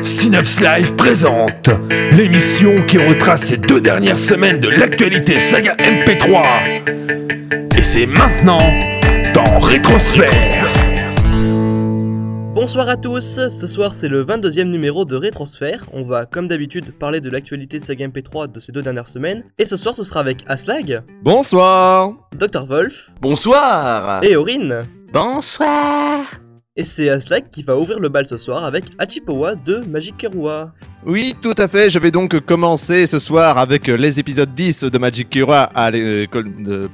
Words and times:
Synapse 0.00 0.60
Live 0.60 0.94
présente 0.96 1.70
l'émission 2.12 2.82
qui 2.82 2.98
retrace 2.98 3.42
ces 3.42 3.56
deux 3.56 3.80
dernières 3.80 4.18
semaines 4.18 4.58
de 4.58 4.68
l'actualité 4.68 5.38
saga 5.38 5.76
MP3. 5.76 7.76
Et 7.76 7.82
c'est 7.82 8.06
maintenant 8.06 8.58
dans 9.34 9.58
Rétrosphère. 9.60 10.66
Bonsoir 12.54 12.88
à 12.88 12.96
tous, 12.96 13.40
ce 13.48 13.66
soir 13.66 13.94
c'est 13.94 14.08
le 14.08 14.24
22e 14.24 14.64
numéro 14.64 15.04
de 15.04 15.16
Rétrosphère. 15.16 15.84
On 15.92 16.04
va 16.04 16.26
comme 16.26 16.48
d'habitude 16.48 16.92
parler 16.92 17.20
de 17.20 17.30
l'actualité 17.30 17.80
saga 17.80 18.06
MP3 18.08 18.50
de 18.50 18.60
ces 18.60 18.72
deux 18.72 18.82
dernières 18.82 19.08
semaines. 19.08 19.44
Et 19.58 19.66
ce 19.66 19.76
soir 19.76 19.96
ce 19.96 20.04
sera 20.04 20.20
avec 20.20 20.38
Aslag, 20.46 21.02
Bonsoir 21.22 22.12
Dr 22.38 22.66
Wolf 22.66 23.10
Bonsoir 23.20 24.22
et 24.24 24.36
Aurine. 24.36 24.82
Bonsoir 25.12 26.24
Et 26.74 26.86
c'est 26.86 27.10
Aslag 27.10 27.50
qui 27.52 27.62
va 27.62 27.76
ouvrir 27.76 28.00
le 28.00 28.08
bal 28.08 28.26
ce 28.26 28.38
soir 28.38 28.64
avec 28.64 28.84
Hachipowa 28.96 29.56
de 29.56 29.80
Magic. 29.80 30.26
Oui, 31.04 31.34
tout 31.42 31.52
à 31.58 31.68
fait, 31.68 31.90
je 31.90 31.98
vais 31.98 32.10
donc 32.10 32.40
commencer 32.40 33.06
ce 33.06 33.18
soir 33.18 33.58
avec 33.58 33.88
les 33.88 34.18
épisodes 34.18 34.54
10 34.54 34.84
de 34.84 34.96
Magic 34.96 35.38
à 35.50 35.90
l'école 35.90 36.64
de... 36.64 36.88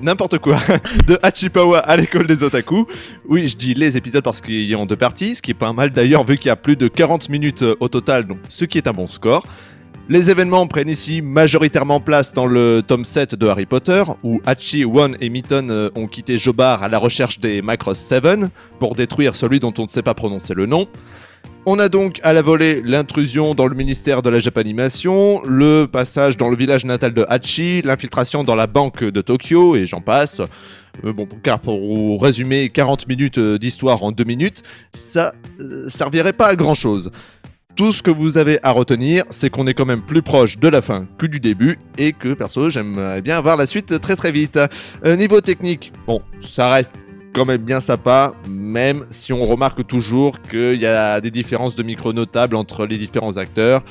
N'importe 0.00 0.38
quoi, 0.38 0.60
de 1.08 1.18
Hachipawa 1.20 1.80
à 1.80 1.96
l'école 1.96 2.28
des 2.28 2.44
otaku. 2.44 2.86
Oui, 3.28 3.48
je 3.48 3.56
dis 3.56 3.74
les 3.74 3.96
épisodes 3.96 4.22
parce 4.22 4.40
qu'ils 4.40 4.68
y 4.68 4.76
ont 4.76 4.86
deux 4.86 4.94
parties, 4.94 5.34
ce 5.34 5.42
qui 5.42 5.50
est 5.50 5.54
pas 5.54 5.72
mal 5.72 5.90
d'ailleurs 5.90 6.22
vu 6.22 6.36
qu'il 6.36 6.46
y 6.46 6.52
a 6.52 6.56
plus 6.56 6.76
de 6.76 6.86
40 6.86 7.28
minutes 7.28 7.64
au 7.80 7.88
total, 7.88 8.28
donc 8.28 8.38
ce 8.48 8.64
qui 8.64 8.78
est 8.78 8.86
un 8.86 8.92
bon 8.92 9.08
score. 9.08 9.44
Les 10.10 10.28
événements 10.30 10.66
prennent 10.66 10.90
ici 10.90 11.22
majoritairement 11.22 11.98
place 11.98 12.34
dans 12.34 12.44
le 12.44 12.82
tome 12.86 13.06
7 13.06 13.36
de 13.36 13.46
Harry 13.46 13.64
Potter, 13.64 14.02
où 14.22 14.38
Hachi, 14.44 14.84
One 14.84 15.16
et 15.18 15.30
Mitton 15.30 15.68
euh, 15.70 15.88
ont 15.94 16.06
quitté 16.06 16.36
Jobar 16.36 16.82
à 16.82 16.88
la 16.88 16.98
recherche 16.98 17.40
des 17.40 17.62
Macross 17.62 17.98
7 17.98 18.22
pour 18.78 18.96
détruire 18.96 19.34
celui 19.34 19.60
dont 19.60 19.72
on 19.78 19.84
ne 19.84 19.88
sait 19.88 20.02
pas 20.02 20.12
prononcer 20.12 20.52
le 20.52 20.66
nom. 20.66 20.88
On 21.64 21.78
a 21.78 21.88
donc 21.88 22.20
à 22.22 22.34
la 22.34 22.42
volée 22.42 22.82
l'intrusion 22.84 23.54
dans 23.54 23.66
le 23.66 23.74
ministère 23.74 24.20
de 24.20 24.28
la 24.28 24.40
Japanimation, 24.40 25.40
le 25.46 25.86
passage 25.86 26.36
dans 26.36 26.50
le 26.50 26.56
village 26.56 26.84
natal 26.84 27.14
de 27.14 27.24
Hachi, 27.26 27.80
l'infiltration 27.80 28.44
dans 28.44 28.56
la 28.56 28.66
banque 28.66 29.02
de 29.02 29.20
Tokyo, 29.22 29.74
et 29.74 29.86
j'en 29.86 30.02
passe. 30.02 30.42
Euh, 31.02 31.14
bon, 31.14 31.26
car 31.42 31.60
pour 31.60 32.22
résumer 32.22 32.68
40 32.68 33.08
minutes 33.08 33.38
euh, 33.38 33.58
d'histoire 33.58 34.02
en 34.02 34.12
2 34.12 34.24
minutes, 34.24 34.62
ça 34.92 35.32
servirait 35.88 36.34
pas 36.34 36.48
à 36.48 36.56
grand 36.56 36.74
chose. 36.74 37.10
Tout 37.76 37.90
ce 37.90 38.04
que 38.04 38.10
vous 38.12 38.38
avez 38.38 38.60
à 38.62 38.70
retenir, 38.70 39.24
c'est 39.30 39.50
qu'on 39.50 39.66
est 39.66 39.74
quand 39.74 39.84
même 39.84 40.02
plus 40.02 40.22
proche 40.22 40.58
de 40.58 40.68
la 40.68 40.80
fin 40.80 41.08
que 41.18 41.26
du 41.26 41.40
début, 41.40 41.76
et 41.98 42.12
que 42.12 42.32
perso, 42.32 42.70
j'aimerais 42.70 43.20
bien 43.20 43.40
voir 43.40 43.56
la 43.56 43.66
suite 43.66 44.00
très 44.00 44.14
très 44.14 44.30
vite. 44.30 44.60
Euh, 45.04 45.16
niveau 45.16 45.40
technique, 45.40 45.92
bon, 46.06 46.22
ça 46.38 46.70
reste 46.70 46.94
quand 47.34 47.44
même 47.44 47.62
bien 47.62 47.80
sympa, 47.80 48.32
même 48.48 49.06
si 49.10 49.32
on 49.32 49.44
remarque 49.44 49.84
toujours 49.88 50.40
qu'il 50.40 50.78
y 50.78 50.86
a 50.86 51.20
des 51.20 51.32
différences 51.32 51.74
de 51.74 51.82
micro 51.82 52.12
notables 52.12 52.54
entre 52.54 52.86
les 52.86 52.96
différents 52.96 53.38
acteurs, 53.38 53.82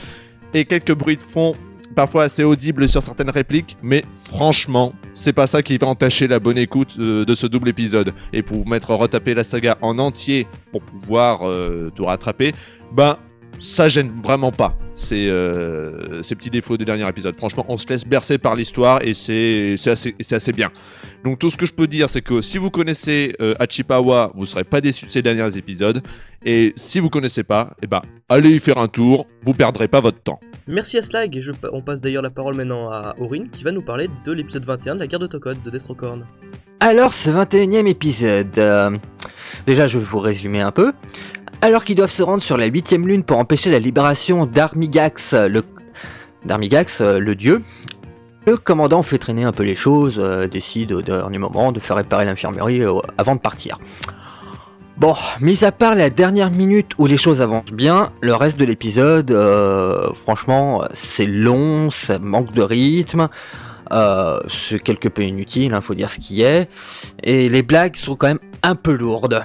et 0.53 0.63
quelques 0.63 0.95
bruits 0.95 1.17
de 1.17 1.21
fond 1.21 1.53
parfois 1.93 2.23
assez 2.23 2.45
audibles 2.45 2.87
sur 2.87 3.03
certaines 3.03 3.29
répliques, 3.29 3.75
mais 3.83 4.05
franchement, 4.29 4.93
c'est 5.13 5.33
pas 5.33 5.45
ça 5.45 5.61
qui 5.61 5.77
va 5.77 5.87
entacher 5.87 6.27
la 6.27 6.39
bonne 6.39 6.57
écoute 6.57 6.95
euh, 6.99 7.25
de 7.25 7.35
ce 7.35 7.47
double 7.47 7.67
épisode. 7.67 8.13
Et 8.31 8.43
pour 8.43 8.65
mettre 8.65 8.93
retaper 8.93 9.33
la 9.33 9.43
saga 9.43 9.77
en 9.81 9.99
entier 9.99 10.47
pour 10.71 10.81
pouvoir 10.81 11.41
euh, 11.43 11.91
tout 11.93 12.05
rattraper, 12.05 12.53
ben 12.93 13.17
ça 13.59 13.89
gêne 13.89 14.11
vraiment 14.21 14.51
pas 14.51 14.77
ces, 14.95 15.27
euh, 15.27 16.21
ces 16.21 16.35
petits 16.35 16.49
défauts 16.49 16.77
des 16.77 16.85
derniers 16.85 17.07
épisodes. 17.07 17.35
Franchement, 17.35 17.65
on 17.67 17.77
se 17.77 17.87
laisse 17.87 18.05
bercer 18.05 18.37
par 18.37 18.55
l'histoire 18.55 19.01
et 19.01 19.13
c'est 19.13 19.75
assez, 19.87 20.15
c'est 20.19 20.35
assez 20.35 20.51
bien. 20.51 20.71
Donc 21.23 21.39
tout 21.39 21.49
ce 21.49 21.57
que 21.57 21.65
je 21.65 21.73
peux 21.73 21.87
dire, 21.87 22.09
c'est 22.09 22.21
que 22.21 22.41
si 22.41 22.57
vous 22.57 22.69
connaissez 22.69 23.35
euh, 23.41 23.55
Hachipawa, 23.59 24.31
vous 24.35 24.45
serez 24.45 24.63
pas 24.63 24.81
déçu 24.81 25.05
de 25.05 25.11
ces 25.11 25.21
derniers 25.21 25.57
épisodes. 25.57 26.01
Et 26.45 26.73
si 26.75 26.99
vous 26.99 27.09
connaissez 27.09 27.43
pas, 27.43 27.75
eh 27.81 27.87
ben, 27.87 28.01
allez 28.29 28.51
y 28.51 28.59
faire 28.59 28.77
un 28.77 28.87
tour, 28.87 29.27
vous 29.43 29.53
perdrez 29.53 29.87
pas 29.87 30.01
votre 30.01 30.21
temps. 30.21 30.39
Merci 30.67 30.97
Aslag, 30.97 31.35
et 31.35 31.41
je, 31.41 31.51
on 31.71 31.81
passe 31.81 31.99
d'ailleurs 32.01 32.23
la 32.23 32.29
parole 32.29 32.55
maintenant 32.55 32.89
à 32.89 33.15
Aurine 33.19 33.49
qui 33.49 33.63
va 33.63 33.71
nous 33.71 33.81
parler 33.81 34.09
de 34.25 34.31
l'épisode 34.31 34.65
21 34.65 34.95
de 34.95 34.99
la 34.99 35.07
guerre 35.07 35.19
de 35.19 35.27
Tokod 35.27 35.61
de 35.61 35.69
Destrocorn. 35.69 36.25
Alors, 36.79 37.13
ce 37.13 37.29
21 37.29 37.85
e 37.85 37.87
épisode. 37.87 38.57
euh, 38.57 38.97
déjà, 39.65 39.87
je 39.87 39.99
vais 39.99 40.03
vous 40.05 40.19
résumer 40.19 40.59
un 40.61 40.71
peu. 40.71 40.91
Alors 41.63 41.85
qu'ils 41.85 41.95
doivent 41.95 42.11
se 42.11 42.23
rendre 42.23 42.43
sur 42.43 42.57
la 42.57 42.65
8 42.65 42.91
lune 42.91 43.23
pour 43.23 43.37
empêcher 43.37 43.71
la 43.71 43.79
libération 43.79 44.45
d'Armigax, 44.45 45.31
le... 45.33 45.63
d'Armigax, 46.43 46.99
euh, 46.99 47.19
le 47.19 47.35
dieu, 47.35 47.61
le 48.45 48.57
commandant 48.57 49.01
fait 49.01 49.17
traîner 49.17 49.45
un 49.45 49.53
peu 49.53 49.63
les 49.63 49.75
choses, 49.75 50.19
euh, 50.19 50.49
décide 50.49 50.91
au 50.91 51.01
dernier 51.01 51.37
moment 51.37 51.71
de 51.71 51.79
faire 51.79 51.95
réparer 51.95 52.25
l'infirmerie 52.25 52.81
euh, 52.81 52.99
avant 53.17 53.35
de 53.35 53.39
partir. 53.39 53.79
Bon, 54.97 55.15
mis 55.39 55.63
à 55.63 55.71
part 55.71 55.95
la 55.95 56.09
dernière 56.09 56.51
minute 56.51 56.91
où 56.97 57.05
les 57.05 57.15
choses 57.15 57.41
avancent 57.41 57.71
bien, 57.71 58.11
le 58.19 58.35
reste 58.35 58.59
de 58.59 58.65
l'épisode, 58.65 59.31
franchement, 60.21 60.83
c'est 60.91 61.25
long, 61.25 61.91
ça 61.91 62.19
manque 62.19 62.51
de 62.51 62.61
rythme, 62.61 63.29
c'est 64.49 64.83
quelque 64.83 65.07
peu 65.07 65.23
inutile, 65.23 65.73
hein, 65.73 65.79
faut 65.79 65.95
dire 65.95 66.09
ce 66.09 66.19
qui 66.19 66.41
est, 66.41 66.69
et 67.23 67.47
les 67.47 67.63
blagues 67.63 67.95
sont 67.95 68.17
quand 68.17 68.27
même 68.27 68.39
un 68.63 68.75
peu 68.75 68.91
lourdes. 68.91 69.43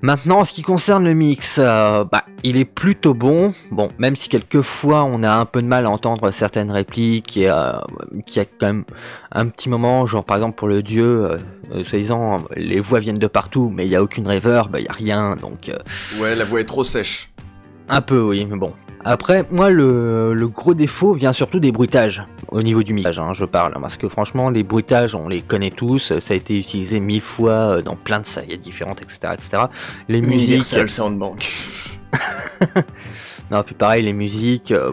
Maintenant, 0.00 0.40
en 0.40 0.44
ce 0.44 0.52
qui 0.52 0.62
concerne 0.62 1.04
le 1.04 1.12
mix, 1.12 1.58
euh, 1.58 2.04
bah, 2.04 2.24
il 2.44 2.56
est 2.56 2.64
plutôt 2.64 3.14
bon. 3.14 3.50
Bon, 3.72 3.90
même 3.98 4.14
si 4.14 4.28
quelquefois 4.28 5.02
on 5.04 5.24
a 5.24 5.32
un 5.32 5.44
peu 5.44 5.60
de 5.60 5.66
mal 5.66 5.86
à 5.86 5.90
entendre 5.90 6.30
certaines 6.30 6.70
répliques, 6.70 7.36
et 7.36 7.50
euh, 7.50 7.72
qu'il 8.24 8.36
y 8.36 8.44
a 8.44 8.44
quand 8.44 8.66
même 8.66 8.84
un 9.32 9.48
petit 9.48 9.68
moment, 9.68 10.06
genre 10.06 10.24
par 10.24 10.36
exemple 10.36 10.56
pour 10.56 10.68
le 10.68 10.82
dieu, 10.84 11.24
euh, 11.24 11.38
euh, 11.74 11.84
soi-disant, 11.84 12.44
les 12.54 12.78
voix 12.80 13.00
viennent 13.00 13.18
de 13.18 13.26
partout, 13.26 13.72
mais 13.74 13.86
il 13.86 13.88
n'y 13.88 13.96
a 13.96 14.02
aucune 14.02 14.28
reverb, 14.28 14.74
il 14.78 14.82
n'y 14.82 14.88
a 14.88 14.92
rien, 14.92 15.34
donc 15.34 15.68
euh, 15.68 15.78
Ouais, 16.20 16.36
la 16.36 16.44
voix 16.44 16.60
est 16.60 16.64
trop 16.64 16.84
sèche. 16.84 17.30
Un 17.88 18.00
peu, 18.00 18.20
oui, 18.20 18.46
mais 18.48 18.56
bon. 18.56 18.74
Après, 19.04 19.44
moi, 19.50 19.70
le, 19.70 20.34
le 20.34 20.48
gros 20.48 20.74
défaut 20.74 21.14
vient 21.14 21.32
surtout 21.32 21.60
des 21.60 21.72
bruitages, 21.72 22.22
au 22.48 22.62
niveau 22.62 22.82
du 22.82 22.92
mixage, 22.92 23.18
hein, 23.18 23.32
je 23.32 23.44
parle, 23.44 23.74
parce 23.80 23.96
que 23.96 24.08
franchement, 24.08 24.50
les 24.50 24.62
bruitages, 24.62 25.14
on 25.14 25.28
les 25.28 25.40
connaît 25.40 25.70
tous, 25.70 26.18
ça 26.18 26.34
a 26.34 26.36
été 26.36 26.58
utilisé 26.58 27.00
mille 27.00 27.20
fois 27.20 27.50
euh, 27.50 27.82
dans 27.82 27.96
plein 27.96 28.20
de 28.20 28.26
sagas 28.26 28.56
différentes, 28.56 29.02
etc., 29.02 29.34
etc. 29.34 29.62
Les 30.08 30.20
musiques, 30.20 30.48
Universal 30.48 30.90
Soundbank. 30.90 31.48
non, 33.50 33.62
puis 33.62 33.74
pareil, 33.74 34.04
les 34.04 34.12
musiques, 34.12 34.72
euh, 34.72 34.92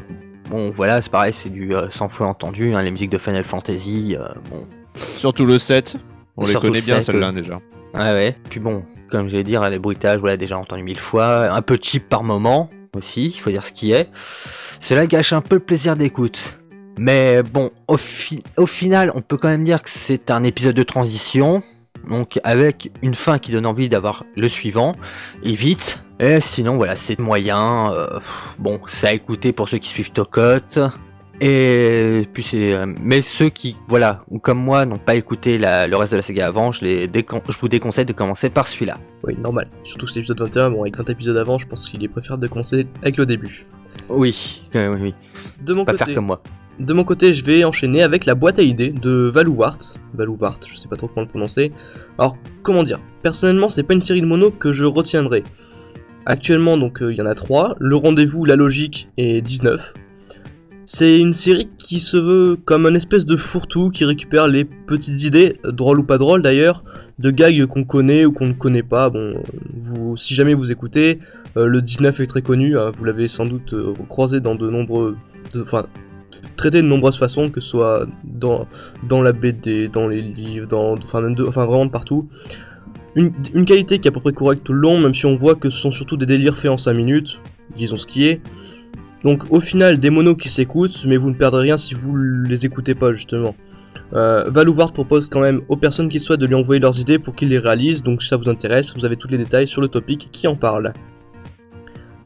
bon, 0.49 0.71
voilà, 0.75 1.01
c'est 1.01 1.11
pareil, 1.11 1.33
c'est 1.33 1.49
du 1.49 1.75
euh, 1.75 1.89
100 1.89 2.09
fois 2.09 2.27
entendu, 2.27 2.73
hein, 2.73 2.81
les 2.81 2.91
musiques 2.91 3.11
de 3.11 3.17
Final 3.17 3.43
Fantasy, 3.43 4.15
euh, 4.17 4.27
bon, 4.49 4.67
Surtout 4.95 5.45
le 5.45 5.57
7, 5.57 5.97
on 6.37 6.45
les 6.45 6.53
connaît 6.53 6.79
le 6.79 6.85
bien 6.85 6.99
7, 6.99 7.03
celle-là 7.03 7.29
euh. 7.29 7.31
déjà. 7.31 7.59
Ouais, 7.93 8.11
ouais. 8.11 8.37
Puis 8.49 8.59
bon, 8.59 8.83
comme 9.09 9.29
je 9.29 9.37
vais 9.37 9.43
dire, 9.43 9.67
les 9.69 9.79
bruitages, 9.79 10.19
voilà, 10.19 10.37
déjà 10.37 10.57
entendu 10.57 10.83
mille 10.83 10.99
fois. 10.99 11.51
Un 11.51 11.61
peu 11.61 11.77
cheap 11.81 12.09
par 12.09 12.23
moment 12.23 12.69
aussi, 12.95 13.25
il 13.25 13.39
faut 13.39 13.49
dire 13.49 13.63
ce 13.65 13.71
qui 13.71 13.91
est. 13.91 14.09
Cela 14.79 15.07
gâche 15.07 15.33
un 15.33 15.41
peu 15.41 15.55
le 15.55 15.61
plaisir 15.61 15.95
d'écoute. 15.95 16.59
Mais 16.97 17.43
bon, 17.43 17.71
au, 17.87 17.97
fi- 17.97 18.43
au 18.57 18.65
final, 18.65 19.11
on 19.15 19.21
peut 19.21 19.37
quand 19.37 19.49
même 19.49 19.63
dire 19.65 19.83
que 19.83 19.89
c'est 19.89 20.31
un 20.31 20.43
épisode 20.43 20.75
de 20.75 20.83
transition. 20.83 21.61
Donc 22.09 22.39
avec 22.43 22.91
une 23.01 23.15
fin 23.15 23.39
qui 23.39 23.51
donne 23.51 23.65
envie 23.65 23.89
d'avoir 23.89 24.23
le 24.35 24.47
suivant. 24.47 24.95
Et 25.43 25.53
vite. 25.55 25.99
Et 26.19 26.39
sinon, 26.39 26.77
voilà, 26.77 26.95
c'est 26.95 27.19
moyen. 27.19 27.91
euh, 27.93 28.19
bon, 28.59 28.79
c'est 28.87 29.07
à 29.07 29.13
écouter 29.13 29.51
pour 29.51 29.67
ceux 29.67 29.79
qui 29.79 29.89
suivent 29.89 30.11
Tokot. 30.11 30.89
Et 31.41 32.27
puis 32.33 32.43
c'est, 32.43 32.73
euh, 32.73 32.85
mais 33.01 33.21
ceux 33.21 33.49
qui, 33.49 33.75
voilà, 33.89 34.23
ou 34.29 34.39
comme 34.39 34.57
moi, 34.59 34.85
n'ont 34.85 34.97
pas 34.97 35.15
écouté 35.15 35.57
la- 35.57 35.85
le 35.85 35.97
reste 35.97 36.13
de 36.13 36.17
la 36.17 36.21
saga 36.21 36.47
avant, 36.47 36.71
je, 36.71 36.85
les 36.85 37.07
décon- 37.07 37.41
je 37.49 37.57
vous 37.59 37.67
déconseille 37.67 38.05
de 38.05 38.13
commencer 38.13 38.49
par 38.49 38.67
celui-là. 38.67 38.97
Oui, 39.23 39.35
normal. 39.41 39.67
Surtout 39.83 40.05
que 40.05 40.11
c'est 40.13 40.19
l'épisode 40.19 40.39
21, 40.39 40.71
bon, 40.71 40.81
avec 40.83 40.97
20 40.97 41.09
épisodes 41.09 41.35
avant, 41.37 41.57
je 41.59 41.67
pense 41.67 41.89
qu'il 41.89 42.03
est 42.03 42.07
préférable 42.07 42.41
de 42.43 42.47
commencer 42.47 42.87
avec 43.01 43.17
le 43.17 43.25
début. 43.25 43.65
Oui, 44.07 44.63
euh, 44.75 44.93
oui, 44.95 44.99
oui. 45.01 45.13
De 45.65 45.73
mon 45.73 45.83
Pas 45.83 45.91
côté, 45.93 46.05
faire 46.05 46.15
comme 46.15 46.25
moi. 46.27 46.41
De 46.79 46.93
mon 46.93 47.03
côté, 47.03 47.33
je 47.33 47.43
vais 47.43 47.63
enchaîner 47.63 48.01
avec 48.03 48.25
la 48.25 48.35
boîte 48.35 48.59
à 48.59 48.61
idées 48.61 48.89
de 48.91 49.29
Valouart. 49.33 49.77
Valouart, 50.13 50.59
je 50.69 50.75
sais 50.75 50.87
pas 50.87 50.95
trop 50.97 51.07
comment 51.07 51.21
le 51.23 51.27
prononcer. 51.29 51.71
Alors, 52.17 52.37
comment 52.63 52.83
dire? 52.83 52.99
Personnellement, 53.23 53.69
c'est 53.69 53.83
pas 53.83 53.93
une 53.93 54.01
série 54.01 54.21
de 54.21 54.25
mono 54.25 54.51
que 54.51 54.71
je 54.73 54.85
retiendrai. 54.85 55.43
Actuellement, 56.25 56.77
donc, 56.77 57.01
euh, 57.01 57.11
il 57.13 57.17
y 57.17 57.21
en 57.21 57.25
a 57.25 57.35
3. 57.35 57.75
Le 57.79 57.95
rendez-vous, 57.95 58.45
la 58.45 58.55
logique 58.55 59.09
et 59.17 59.41
19. 59.41 59.93
C'est 60.87 61.19
une 61.19 61.33
série 61.33 61.67
qui 61.79 61.99
se 61.99 62.15
veut 62.15 62.57
comme 62.63 62.85
une 62.85 62.95
espèce 62.95 63.25
de 63.25 63.35
fourre-tout 63.37 63.89
qui 63.89 64.05
récupère 64.05 64.47
les 64.47 64.65
petites 64.65 65.23
idées, 65.23 65.59
drôles 65.63 65.99
ou 65.99 66.03
pas 66.03 66.19
drôles 66.19 66.43
d'ailleurs, 66.43 66.83
de 67.17 67.31
gags 67.31 67.65
qu'on 67.65 67.83
connaît 67.83 68.25
ou 68.25 68.31
qu'on 68.31 68.47
ne 68.47 68.53
connaît 68.53 68.83
pas. 68.83 69.09
Bon, 69.09 69.41
vous, 69.73 70.15
si 70.15 70.35
jamais 70.35 70.53
vous 70.53 70.71
écoutez, 70.71 71.19
euh, 71.57 71.65
le 71.65 71.81
19 71.81 72.19
est 72.19 72.27
très 72.27 72.43
connu, 72.43 72.77
hein, 72.77 72.91
vous 72.95 73.03
l'avez 73.03 73.27
sans 73.27 73.45
doute 73.45 73.73
euh, 73.73 73.93
croisé 74.09 74.39
dans 74.41 74.53
de 74.53 74.69
nombreux... 74.69 75.15
Enfin, 75.59 75.87
traité 76.55 76.81
de 76.83 76.87
nombreuses 76.87 77.17
façons, 77.17 77.49
que 77.49 77.61
ce 77.61 77.69
soit 77.69 78.05
dans, 78.23 78.67
dans 79.07 79.23
la 79.23 79.31
BD, 79.31 79.87
dans 79.87 80.07
les 80.07 80.21
livres, 80.21 80.67
dans, 80.67 80.93
enfin, 80.93 81.21
même 81.21 81.33
de- 81.33 81.45
enfin 81.45 81.65
vraiment 81.65 81.85
de 81.87 81.91
partout. 81.91 82.27
Une, 83.15 83.31
une 83.53 83.65
qualité 83.65 83.97
qui 83.99 84.07
est 84.07 84.11
à 84.11 84.13
peu 84.13 84.19
près 84.19 84.33
correcte 84.33 84.63
tout 84.63 84.73
le 84.73 84.79
long, 84.79 84.99
même 84.99 85.15
si 85.15 85.25
on 85.25 85.35
voit 85.35 85.55
que 85.55 85.69
ce 85.69 85.79
sont 85.79 85.91
surtout 85.91 86.17
des 86.17 86.25
délires 86.25 86.57
faits 86.57 86.69
en 86.71 86.77
5 86.77 86.93
minutes, 86.93 87.39
disons 87.75 87.97
ce 87.97 88.05
qui 88.05 88.25
est. 88.25 88.41
Donc 89.25 89.45
au 89.49 89.59
final, 89.59 89.99
des 89.99 90.11
monos 90.11 90.35
qui 90.35 90.51
s'écoutent, 90.51 91.03
mais 91.07 91.17
vous 91.17 91.31
ne 91.31 91.35
perdrez 91.35 91.63
rien 91.63 91.77
si 91.77 91.95
vous 91.95 92.15
les 92.15 92.67
écoutez 92.67 92.93
pas 92.93 93.11
justement. 93.11 93.55
Euh, 94.13 94.47
Valouvoir 94.51 94.93
propose 94.93 95.29
quand 95.29 95.39
même 95.39 95.61
aux 95.67 95.77
personnes 95.77 96.09
qu'il 96.09 96.21
souhaite 96.21 96.39
de 96.39 96.45
lui 96.45 96.53
envoyer 96.53 96.79
leurs 96.79 96.99
idées 96.99 97.17
pour 97.17 97.35
qu'ils 97.35 97.49
les 97.49 97.57
réalisent, 97.57 98.03
donc 98.03 98.21
si 98.21 98.27
ça 98.27 98.37
vous 98.37 98.49
intéresse, 98.49 98.95
vous 98.95 99.03
avez 99.03 99.17
tous 99.17 99.27
les 99.27 99.39
détails 99.39 99.67
sur 99.67 99.81
le 99.81 99.87
topic 99.87 100.29
qui 100.31 100.47
en 100.47 100.55
parle. 100.55 100.93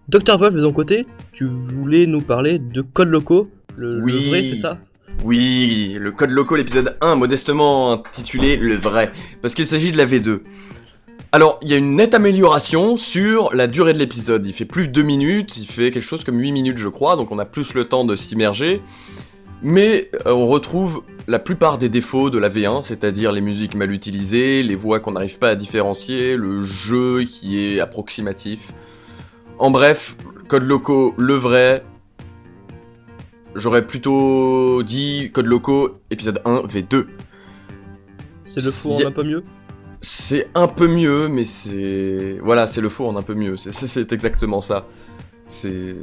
Dr 0.09 0.37
Wolf 0.37 0.53
de 0.53 0.61
ton 0.61 0.73
côté, 0.73 1.07
tu 1.31 1.45
voulais 1.45 2.05
nous 2.05 2.19
parler 2.19 2.59
de 2.59 2.81
codes 2.81 3.07
locaux, 3.07 3.49
le, 3.77 4.01
le 4.01 4.11
vrai 4.11 4.43
c'est 4.43 4.57
ça? 4.57 4.77
Oui, 5.23 5.95
le 5.97 6.11
code 6.11 6.31
local 6.31 6.57
l'épisode 6.57 6.97
1, 6.99 7.15
modestement 7.15 7.93
intitulé 7.93 8.57
Le 8.57 8.75
vrai, 8.75 9.09
parce 9.41 9.53
qu'il 9.53 9.65
s'agit 9.65 9.93
de 9.93 9.97
la 9.97 10.05
V2. 10.05 10.41
Alors, 11.31 11.59
il 11.61 11.69
y 11.69 11.73
a 11.73 11.77
une 11.77 11.95
nette 11.95 12.15
amélioration 12.15 12.97
sur 12.97 13.53
la 13.53 13.67
durée 13.67 13.93
de 13.93 13.99
l'épisode. 13.99 14.45
Il 14.45 14.53
fait 14.53 14.65
plus 14.65 14.87
de 14.87 14.93
2 14.93 15.01
minutes, 15.03 15.57
il 15.57 15.65
fait 15.67 15.91
quelque 15.91 16.01
chose 16.03 16.23
comme 16.23 16.39
8 16.39 16.51
minutes, 16.51 16.77
je 16.79 16.87
crois, 16.87 17.15
donc 17.17 17.31
on 17.31 17.37
a 17.37 17.45
plus 17.45 17.75
le 17.75 17.85
temps 17.85 18.03
de 18.03 18.15
s'immerger. 18.15 18.81
Mais 19.61 20.09
euh, 20.25 20.31
on 20.31 20.47
retrouve 20.47 21.03
la 21.27 21.37
plupart 21.37 21.77
des 21.77 21.89
défauts 21.89 22.31
de 22.31 22.39
la 22.39 22.49
V1, 22.49 22.81
c'est-à-dire 22.81 23.31
les 23.31 23.41
musiques 23.41 23.75
mal 23.75 23.91
utilisées, 23.91 24.63
les 24.63 24.75
voix 24.75 24.99
qu'on 24.99 25.11
n'arrive 25.11 25.37
pas 25.37 25.49
à 25.49 25.55
différencier, 25.55 26.35
le 26.35 26.63
jeu 26.63 27.23
qui 27.23 27.63
est 27.63 27.79
approximatif. 27.79 28.71
En 29.59 29.69
bref, 29.69 30.15
code 30.47 30.63
locaux, 30.63 31.13
le 31.17 31.33
vrai, 31.33 31.83
J'aurais 33.55 33.85
plutôt 33.85 34.83
dit 34.83 35.31
code 35.33 35.47
locaux 35.47 35.97
épisode 36.11 36.39
1 36.45 36.61
V2. 36.67 37.07
C'est 38.45 38.63
le 38.63 38.69
faux 38.69 38.95
Y 38.99 39.03
a- 39.03 39.05
en 39.07 39.09
un 39.09 39.11
peu 39.11 39.23
mieux? 39.23 39.43
C'est 40.01 40.47
un 40.55 40.67
peu 40.67 40.87
mieux, 40.87 41.27
mais 41.27 41.43
c'est 41.43 42.39
voilà, 42.41 42.67
c'est 42.67 42.81
le 42.81 42.89
faux 42.89 43.07
en 43.07 43.15
un 43.17 43.21
peu 43.21 43.33
mieux. 43.35 43.57
C'est- 43.57 44.11
exactement 44.13 44.61
ça. 44.61 44.85
C'est 45.47 45.95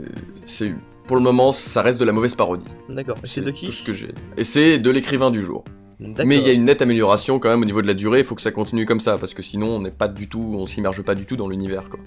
c'est 0.44 0.74
pour 1.06 1.16
le 1.16 1.22
moment, 1.22 1.52
ça 1.52 1.82
reste 1.82 2.00
de 2.00 2.04
la 2.04 2.12
mauvaise 2.12 2.34
parodie. 2.34 2.66
D'accord, 2.88 3.16
et 3.22 3.26
c'est 3.26 3.40
de 3.40 3.50
qui 3.50 3.66
tout 3.66 3.72
ce 3.72 3.82
que 3.82 3.92
j'ai. 3.92 4.12
Et 4.36 4.44
c'est 4.44 4.78
de 4.78 4.90
l'écrivain 4.90 5.30
du 5.30 5.40
jour. 5.40 5.64
D'accord. 5.98 6.26
Mais 6.26 6.36
il 6.36 6.46
y 6.46 6.50
a 6.50 6.52
une 6.52 6.64
nette 6.66 6.82
amélioration 6.82 7.38
quand 7.38 7.48
même 7.48 7.62
au 7.62 7.64
niveau 7.64 7.80
de 7.80 7.86
la 7.86 7.94
durée. 7.94 8.18
Il 8.18 8.24
faut 8.24 8.34
que 8.34 8.42
ça 8.42 8.50
continue 8.52 8.84
comme 8.84 9.00
ça 9.00 9.16
parce 9.16 9.32
que 9.32 9.42
sinon 9.42 9.76
on 9.76 9.80
n'est 9.80 9.90
pas 9.90 10.08
du 10.08 10.28
tout, 10.28 10.52
on 10.54 10.66
s'immerge 10.66 11.02
pas 11.02 11.14
du 11.14 11.24
tout 11.24 11.36
dans 11.36 11.48
l'univers 11.48 11.88
quoi. 11.88 12.00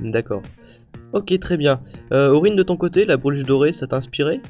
D'accord. 0.00 0.42
Ok, 1.12 1.38
très 1.38 1.56
bien. 1.56 1.80
Euh, 2.12 2.32
Aurine, 2.32 2.56
de 2.56 2.62
ton 2.64 2.76
côté, 2.76 3.06
la 3.06 3.16
bruche 3.16 3.44
dorée, 3.44 3.72
ça 3.72 3.86
t'a 3.86 3.96
inspiré? 3.96 4.40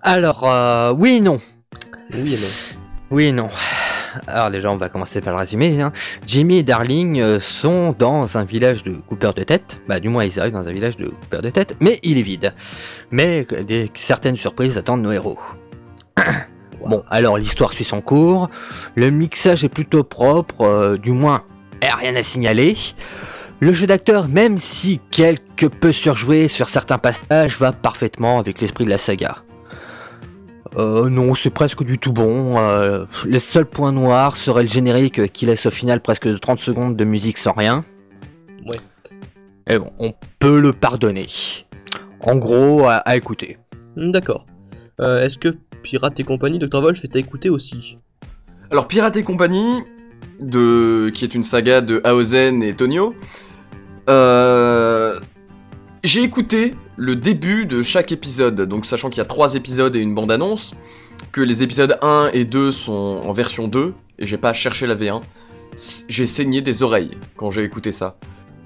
Alors, 0.00 0.44
euh, 0.50 0.92
oui 0.98 1.16
et 1.16 1.20
non. 1.20 1.36
Oui 2.14 2.34
et 2.34 2.38
non. 2.38 2.48
Oui 3.10 3.24
et 3.24 3.32
non. 3.32 3.48
Alors 4.26 4.50
déjà, 4.50 4.70
on 4.70 4.76
va 4.76 4.88
commencer 4.88 5.20
par 5.20 5.34
le 5.34 5.38
résumé. 5.40 5.80
hein. 5.80 5.92
Jimmy 6.26 6.58
et 6.58 6.62
Darling 6.62 7.20
euh, 7.20 7.40
sont 7.40 7.94
dans 7.98 8.38
un 8.38 8.44
village 8.44 8.82
de 8.82 8.92
coupeurs 8.92 9.34
de 9.34 9.42
tête. 9.42 9.80
Bah, 9.88 10.00
du 10.00 10.08
moins, 10.08 10.24
ils 10.24 10.38
arrivent 10.40 10.52
dans 10.52 10.66
un 10.66 10.72
village 10.72 10.96
de 10.96 11.08
coupeurs 11.08 11.42
de 11.42 11.50
tête, 11.50 11.76
mais 11.80 11.98
il 12.02 12.18
est 12.18 12.22
vide. 12.22 12.52
Mais 13.10 13.46
euh, 13.52 13.62
des, 13.62 13.90
certaines 13.94 14.36
surprises 14.36 14.78
attendent 14.78 15.02
nos 15.02 15.12
héros. 15.12 15.38
Bon, 16.84 17.04
alors 17.10 17.38
l'histoire 17.38 17.72
suit 17.72 17.84
son 17.84 18.00
cours. 18.00 18.50
Le 18.96 19.10
mixage 19.10 19.62
est 19.64 19.68
plutôt 19.68 20.02
propre, 20.02 20.62
euh, 20.62 20.96
du 20.98 21.12
moins, 21.12 21.44
eh, 21.80 21.86
rien 21.86 22.16
à 22.16 22.24
signaler. 22.24 22.76
Le 23.60 23.72
jeu 23.72 23.86
d'acteur, 23.86 24.26
même 24.26 24.58
si 24.58 25.00
quelque 25.12 25.66
peu 25.66 25.92
surjoué 25.92 26.48
sur 26.48 26.68
certains 26.68 26.98
passages, 26.98 27.56
va 27.56 27.70
parfaitement 27.70 28.40
avec 28.40 28.60
l'esprit 28.60 28.84
de 28.84 28.90
la 28.90 28.98
saga. 28.98 29.44
Euh, 30.76 31.10
non, 31.10 31.34
c'est 31.34 31.50
presque 31.50 31.82
du 31.84 31.98
tout 31.98 32.12
bon. 32.12 32.58
Euh, 32.58 33.04
le 33.26 33.38
seul 33.38 33.66
point 33.66 33.92
noir 33.92 34.36
serait 34.36 34.62
le 34.62 34.68
générique 34.68 35.32
qui 35.32 35.46
laisse 35.46 35.66
au 35.66 35.70
final 35.70 36.00
presque 36.00 36.28
de 36.28 36.36
30 36.36 36.58
secondes 36.58 36.96
de 36.96 37.04
musique 37.04 37.38
sans 37.38 37.52
rien. 37.52 37.84
Ouais. 38.66 38.78
Et 39.68 39.78
bon, 39.78 39.90
on 39.98 40.14
peut 40.38 40.60
le 40.60 40.72
pardonner. 40.72 41.26
En 42.20 42.36
gros, 42.36 42.86
à, 42.86 42.94
à 42.94 43.16
écouter. 43.16 43.58
D'accord. 43.96 44.46
Euh, 45.00 45.24
Est-ce 45.24 45.38
que 45.38 45.56
Pirate 45.82 46.20
et 46.20 46.24
compagnie, 46.24 46.58
Dr 46.58 46.80
Wolf, 46.80 47.04
est 47.04 47.16
à 47.16 47.18
écouter 47.18 47.50
aussi? 47.50 47.98
Alors 48.70 48.88
Pirate 48.88 49.16
et 49.16 49.22
compagnie, 49.22 49.82
de... 50.40 51.10
qui 51.10 51.24
est 51.24 51.34
une 51.34 51.44
saga 51.44 51.80
de 51.80 52.00
Aozen 52.04 52.62
et 52.62 52.74
Tonio, 52.74 53.14
euh... 54.08 55.18
j'ai 56.04 56.22
écouté 56.22 56.74
le 57.02 57.16
début 57.16 57.66
de 57.66 57.82
chaque 57.82 58.12
épisode, 58.12 58.60
donc 58.62 58.86
sachant 58.86 59.10
qu'il 59.10 59.18
y 59.18 59.22
a 59.22 59.24
trois 59.26 59.54
épisodes 59.56 59.96
et 59.96 59.98
une 59.98 60.14
bande-annonce, 60.14 60.72
que 61.32 61.40
les 61.40 61.62
épisodes 61.64 61.98
1 62.00 62.30
et 62.32 62.44
2 62.44 62.70
sont 62.70 63.20
en 63.24 63.32
version 63.32 63.66
2, 63.66 63.92
et 64.20 64.26
j'ai 64.26 64.38
pas 64.38 64.52
cherché 64.52 64.86
la 64.86 64.94
V1, 64.94 65.20
s- 65.74 66.04
j'ai 66.08 66.26
saigné 66.26 66.60
des 66.60 66.84
oreilles 66.84 67.10
quand 67.36 67.50
j'ai 67.50 67.64
écouté 67.64 67.90
ça. 67.90 68.16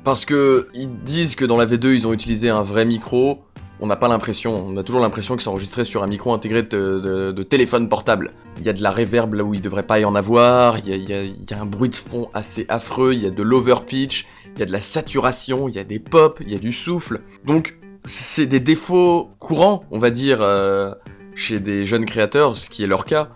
Parce 0.05 0.27
que 0.27 0.69
ils 0.75 0.91
disent 1.05 1.35
que 1.35 1.47
dans 1.47 1.57
la 1.57 1.65
V2 1.67 1.95
ils 1.95 2.07
ont 2.07 2.13
utilisé 2.13 2.51
un 2.51 2.63
vrai 2.63 2.85
micro, 2.85 3.39
on 3.81 3.87
n'a 3.87 3.97
pas 3.97 4.09
l'impression, 4.09 4.67
on 4.69 4.77
a 4.77 4.83
toujours 4.83 5.01
l'impression 5.01 5.35
que 5.37 5.43
c'est 5.43 5.49
enregistré 5.49 5.85
sur 5.87 6.03
un 6.03 6.07
micro 6.07 6.33
intégré 6.35 6.63
de, 6.63 7.43
téléphone 7.43 7.89
portable. 7.89 8.33
Il 8.59 8.67
y 8.67 8.69
a 8.69 8.73
de 8.75 8.83
la 8.83 8.91
reverb 8.93 9.33
là 9.35 9.45
où 9.45 9.55
il 9.55 9.61
devrait 9.63 9.83
pas 9.87 9.99
y 9.99 10.05
en 10.05 10.15
avoir, 10.15 10.79
il 10.79 10.89
y 10.89 10.93
a, 10.93 10.97
il 10.97 11.09
y 11.09 11.13
a- 11.15 11.23
il 11.25 11.51
y 11.51 11.55
a 11.55 11.61
un 11.61 11.67
bruit 11.67 11.89
de 11.91 11.95
fond 11.95 12.29
assez 12.35 12.67
affreux, 12.69 13.15
il 13.15 13.23
y 13.23 13.27
a 13.27 13.31
de 13.31 13.43
l'overpitch, 13.43 14.27
il 14.55 14.61
y 14.61 14.63
a 14.63 14.67
de 14.67 14.73
la 14.73 14.81
saturation, 14.83 15.69
il 15.69 15.75
y 15.75 15.79
a 15.79 15.85
des 15.85 15.99
pops, 15.99 16.41
il 16.47 16.53
y 16.53 16.55
a 16.55 16.59
du 16.59 16.73
souffle. 16.73 17.21
Donc 17.45 17.79
c'est 18.07 18.47
des 18.47 18.61
défauts 18.61 19.31
courants, 19.39 19.85
on 19.91 19.99
va 19.99 20.11
dire, 20.11 20.39
euh, 20.41 20.93
chez 21.35 21.61
des 21.61 21.85
jeunes 21.87 22.07
créateurs, 22.07 22.57
ce 22.57 22.71
qui 22.71 22.85
est 22.85 22.87
leur 22.87 23.05
cas. 23.05 23.29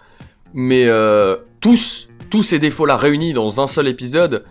Mais 0.54 0.84
euh, 0.86 1.36
tous, 1.60 2.08
tous 2.30 2.42
ces 2.42 2.58
défauts-là 2.58 2.96
réunis 2.96 3.32
dans 3.32 3.60
un 3.60 3.66
seul 3.66 3.88
épisode, 3.88 4.44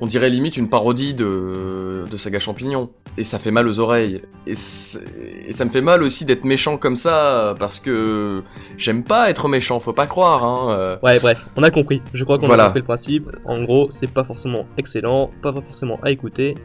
on 0.00 0.06
dirait 0.06 0.28
limite 0.28 0.58
une 0.58 0.68
parodie 0.68 1.14
de, 1.14 2.04
de 2.10 2.16
Saga 2.16 2.38
Champignon. 2.38 2.90
Et 3.18 3.24
ça 3.24 3.38
fait 3.38 3.50
mal 3.50 3.66
aux 3.66 3.78
oreilles. 3.78 4.20
Et, 4.46 4.54
ça 4.54 5.64
me 5.64 5.70
fait 5.70 5.80
mal 5.80 6.02
aussi 6.02 6.26
d'être 6.26 6.44
méchant 6.44 6.76
comme 6.76 6.96
ça, 6.96 7.54
parce 7.58 7.80
que 7.80 8.42
j'aime 8.76 9.04
pas 9.04 9.30
être 9.30 9.48
méchant, 9.48 9.80
faut 9.80 9.94
pas 9.94 10.06
croire. 10.06 10.44
Hein. 10.44 10.76
euh. 10.78 10.96
Ouais, 11.02 11.18
bref, 11.18 11.46
on 11.56 11.62
a 11.62 11.70
compris. 11.70 12.02
Je 12.12 12.24
crois 12.24 12.38
qu'on 12.38 12.46
Voilà. 12.46 12.64
a 12.64 12.66
compris 12.66 12.80
le 12.80 12.86
principe. 12.86 13.30
En 13.46 13.62
gros, 13.62 13.86
c'est 13.88 14.10
pas 14.10 14.24
forcément 14.24 14.66
excellent, 14.76 15.30
pas 15.42 15.52
forcément 15.52 15.98
à 16.02 16.10
écouter. 16.10 16.56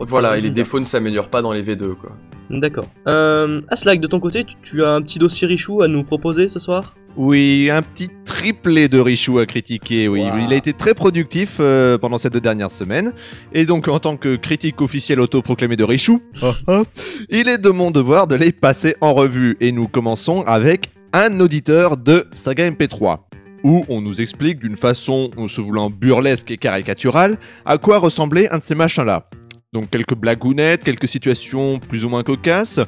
Voilà, 0.00 0.38
et 0.38 0.40
les 0.40 0.50
défauts 0.50 0.80
ne 0.80 0.84
s'améliorent 0.84 1.28
pas 1.28 1.42
dans 1.42 1.52
les 1.52 1.62
V2, 1.62 1.94
quoi. 1.94 2.12
D'accord. 2.50 2.86
Euh, 3.08 3.62
Aslak, 3.68 4.00
de 4.00 4.06
ton 4.06 4.20
côté, 4.20 4.44
tu, 4.44 4.56
tu 4.62 4.84
as 4.84 4.90
un 4.90 5.02
petit 5.02 5.18
dossier 5.18 5.46
Richou 5.46 5.82
à 5.82 5.88
nous 5.88 6.04
proposer 6.04 6.48
ce 6.48 6.58
soir? 6.58 6.94
Oui, 7.16 7.68
un 7.70 7.82
petit 7.82 8.08
triplé 8.24 8.88
de 8.88 8.98
Richou 8.98 9.38
à 9.38 9.46
critiquer, 9.46 10.08
oui. 10.08 10.22
Wow. 10.22 10.38
Il 10.46 10.52
a 10.52 10.56
été 10.56 10.72
très 10.72 10.94
productif 10.94 11.58
euh, 11.60 11.98
pendant 11.98 12.16
ces 12.16 12.30
deux 12.30 12.40
dernières 12.40 12.70
semaines. 12.70 13.12
Et 13.52 13.66
donc, 13.66 13.88
en 13.88 13.98
tant 13.98 14.16
que 14.16 14.36
critique 14.36 14.80
officiel 14.80 15.20
autoproclamé 15.20 15.76
de 15.76 15.84
Richou, 15.84 16.22
ah, 16.42 16.52
ah, 16.68 16.82
il 17.28 17.48
est 17.48 17.58
de 17.58 17.68
mon 17.68 17.90
devoir 17.90 18.26
de 18.26 18.34
les 18.34 18.52
passer 18.52 18.96
en 19.00 19.12
revue. 19.12 19.56
Et 19.60 19.72
nous 19.72 19.88
commençons 19.88 20.42
avec 20.42 20.90
un 21.12 21.38
auditeur 21.40 21.98
de 21.98 22.26
Saga 22.32 22.70
MP3, 22.70 23.18
où 23.62 23.84
on 23.88 24.00
nous 24.00 24.22
explique 24.22 24.58
d'une 24.58 24.76
façon 24.76 25.30
se 25.46 25.60
voulant 25.60 25.90
burlesque 25.90 26.50
et 26.50 26.56
caricaturale 26.56 27.38
à 27.66 27.76
quoi 27.76 27.98
ressemblait 27.98 28.48
un 28.50 28.58
de 28.58 28.62
ces 28.62 28.74
machins-là. 28.74 29.28
Donc 29.72 29.88
quelques 29.88 30.14
blagounettes, 30.14 30.84
quelques 30.84 31.08
situations 31.08 31.78
plus 31.78 32.04
ou 32.04 32.10
moins 32.10 32.22
cocasses, 32.22 32.78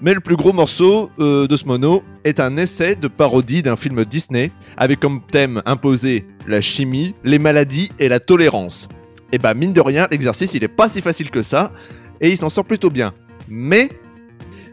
mais 0.00 0.14
le 0.14 0.20
plus 0.20 0.36
gros 0.36 0.52
morceau 0.52 1.10
euh, 1.18 1.48
de 1.48 1.56
ce 1.56 1.64
mono 1.64 2.04
est 2.22 2.38
un 2.38 2.56
essai 2.56 2.94
de 2.94 3.08
parodie 3.08 3.64
d'un 3.64 3.74
film 3.74 4.04
Disney 4.04 4.52
avec 4.76 5.00
comme 5.00 5.22
thème 5.32 5.60
imposé 5.66 6.24
la 6.46 6.60
chimie, 6.60 7.16
les 7.24 7.40
maladies 7.40 7.90
et 7.98 8.08
la 8.08 8.20
tolérance. 8.20 8.88
Et 9.32 9.38
bah 9.38 9.54
mine 9.54 9.72
de 9.72 9.80
rien, 9.80 10.06
l'exercice 10.12 10.54
il 10.54 10.62
est 10.62 10.68
pas 10.68 10.88
si 10.88 11.00
facile 11.00 11.32
que 11.32 11.42
ça 11.42 11.72
et 12.20 12.30
il 12.30 12.36
s'en 12.36 12.48
sort 12.48 12.64
plutôt 12.64 12.90
bien. 12.90 13.12
Mais, 13.48 13.88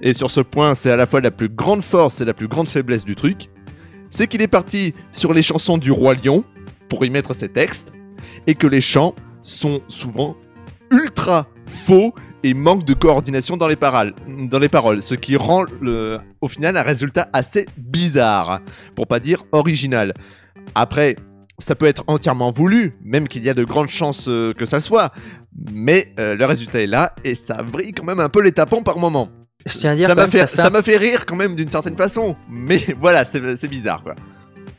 et 0.03 0.13
sur 0.13 0.29
ce 0.29 0.41
point 0.41 0.75
c'est 0.75 0.91
à 0.91 0.95
la 0.95 1.07
fois 1.07 1.21
la 1.21 1.31
plus 1.31 1.49
grande 1.49 1.81
force 1.81 2.21
et 2.21 2.25
la 2.25 2.35
plus 2.35 2.47
grande 2.47 2.69
faiblesse 2.69 3.03
du 3.03 3.15
truc, 3.15 3.49
c'est 4.11 4.27
qu'il 4.27 4.43
est 4.43 4.47
parti 4.47 4.93
sur 5.11 5.33
les 5.33 5.41
chansons 5.41 5.79
du 5.79 5.91
roi 5.91 6.13
lion 6.13 6.45
pour 6.87 7.03
y 7.03 7.09
mettre 7.09 7.33
ses 7.33 7.49
textes 7.49 7.93
et 8.45 8.53
que 8.53 8.67
les 8.67 8.79
chants 8.79 9.15
sont 9.41 9.81
souvent 9.87 10.37
ultra 10.91 11.47
faux 11.67 12.13
et 12.43 12.53
manque 12.53 12.83
de 12.85 12.93
coordination 12.93 13.57
dans 13.57 13.67
les, 13.67 13.75
paroles, 13.75 14.13
dans 14.27 14.59
les 14.59 14.69
paroles, 14.69 15.01
ce 15.01 15.15
qui 15.15 15.35
rend 15.35 15.65
le- 15.81 16.19
au 16.41 16.47
final 16.47 16.77
un 16.77 16.81
résultat 16.81 17.27
assez 17.33 17.65
bizarre, 17.77 18.61
pour 18.95 19.07
pas 19.07 19.19
dire 19.19 19.43
original. 19.51 20.13
Après, 20.75 21.15
ça 21.59 21.75
peut 21.75 21.87
être 21.87 22.03
entièrement 22.07 22.51
voulu, 22.51 22.95
même 23.03 23.27
qu'il 23.27 23.43
y 23.43 23.49
a 23.49 23.53
de 23.53 23.63
grandes 23.63 23.89
chances 23.89 24.27
euh, 24.29 24.53
que 24.53 24.65
ça 24.65 24.79
soit, 24.79 25.11
mais 25.73 26.07
euh, 26.19 26.35
le 26.35 26.45
résultat 26.45 26.81
est 26.81 26.87
là 26.87 27.13
et 27.23 27.33
ça 27.35 27.63
vrille 27.63 27.93
quand 27.93 28.03
même 28.03 28.19
un 28.19 28.29
peu 28.29 28.41
les 28.41 28.51
tapons 28.51 28.83
par 28.83 28.97
moment. 28.99 29.29
Je 29.65 29.73
tiens 29.77 29.91
à 29.91 29.95
dire 29.95 30.07
Ça 30.07 30.15
m'a 30.15 30.27
fait, 30.27 30.47
ça 30.55 30.69
rire 30.99 31.25
quand 31.25 31.35
même 31.35 31.55
d'une 31.55 31.69
certaine 31.69 31.97
façon, 31.97 32.35
mais 32.49 32.79
voilà, 33.01 33.25
c'est 33.25 33.55
c'est 33.57 33.67
bizarre 33.67 34.03
quoi. 34.03 34.15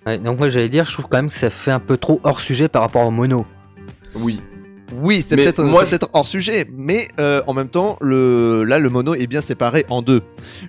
Ouais, 0.06 0.18
donc 0.18 0.38
moi 0.38 0.48
j'allais 0.48 0.68
dire, 0.68 0.84
je 0.86 0.92
trouve 0.92 1.06
quand 1.08 1.18
même 1.18 1.28
que 1.28 1.34
ça 1.34 1.50
fait 1.50 1.72
un 1.72 1.80
peu 1.80 1.96
trop 1.96 2.20
hors 2.22 2.40
sujet 2.40 2.68
par 2.68 2.82
rapport 2.82 3.04
au 3.04 3.10
mono. 3.10 3.44
Oui. 4.14 4.40
Oui, 4.96 5.20
c'est 5.22 5.36
peut-être 5.36 5.62
moi, 5.62 5.84
hors 6.14 6.26
sujet, 6.26 6.66
mais 6.72 7.08
euh, 7.20 7.42
en 7.46 7.52
même 7.54 7.68
temps, 7.68 7.96
le, 8.00 8.64
là, 8.64 8.78
le 8.78 8.88
mono 8.88 9.14
est 9.14 9.26
bien 9.26 9.40
séparé 9.40 9.84
en 9.90 10.00
deux. 10.02 10.22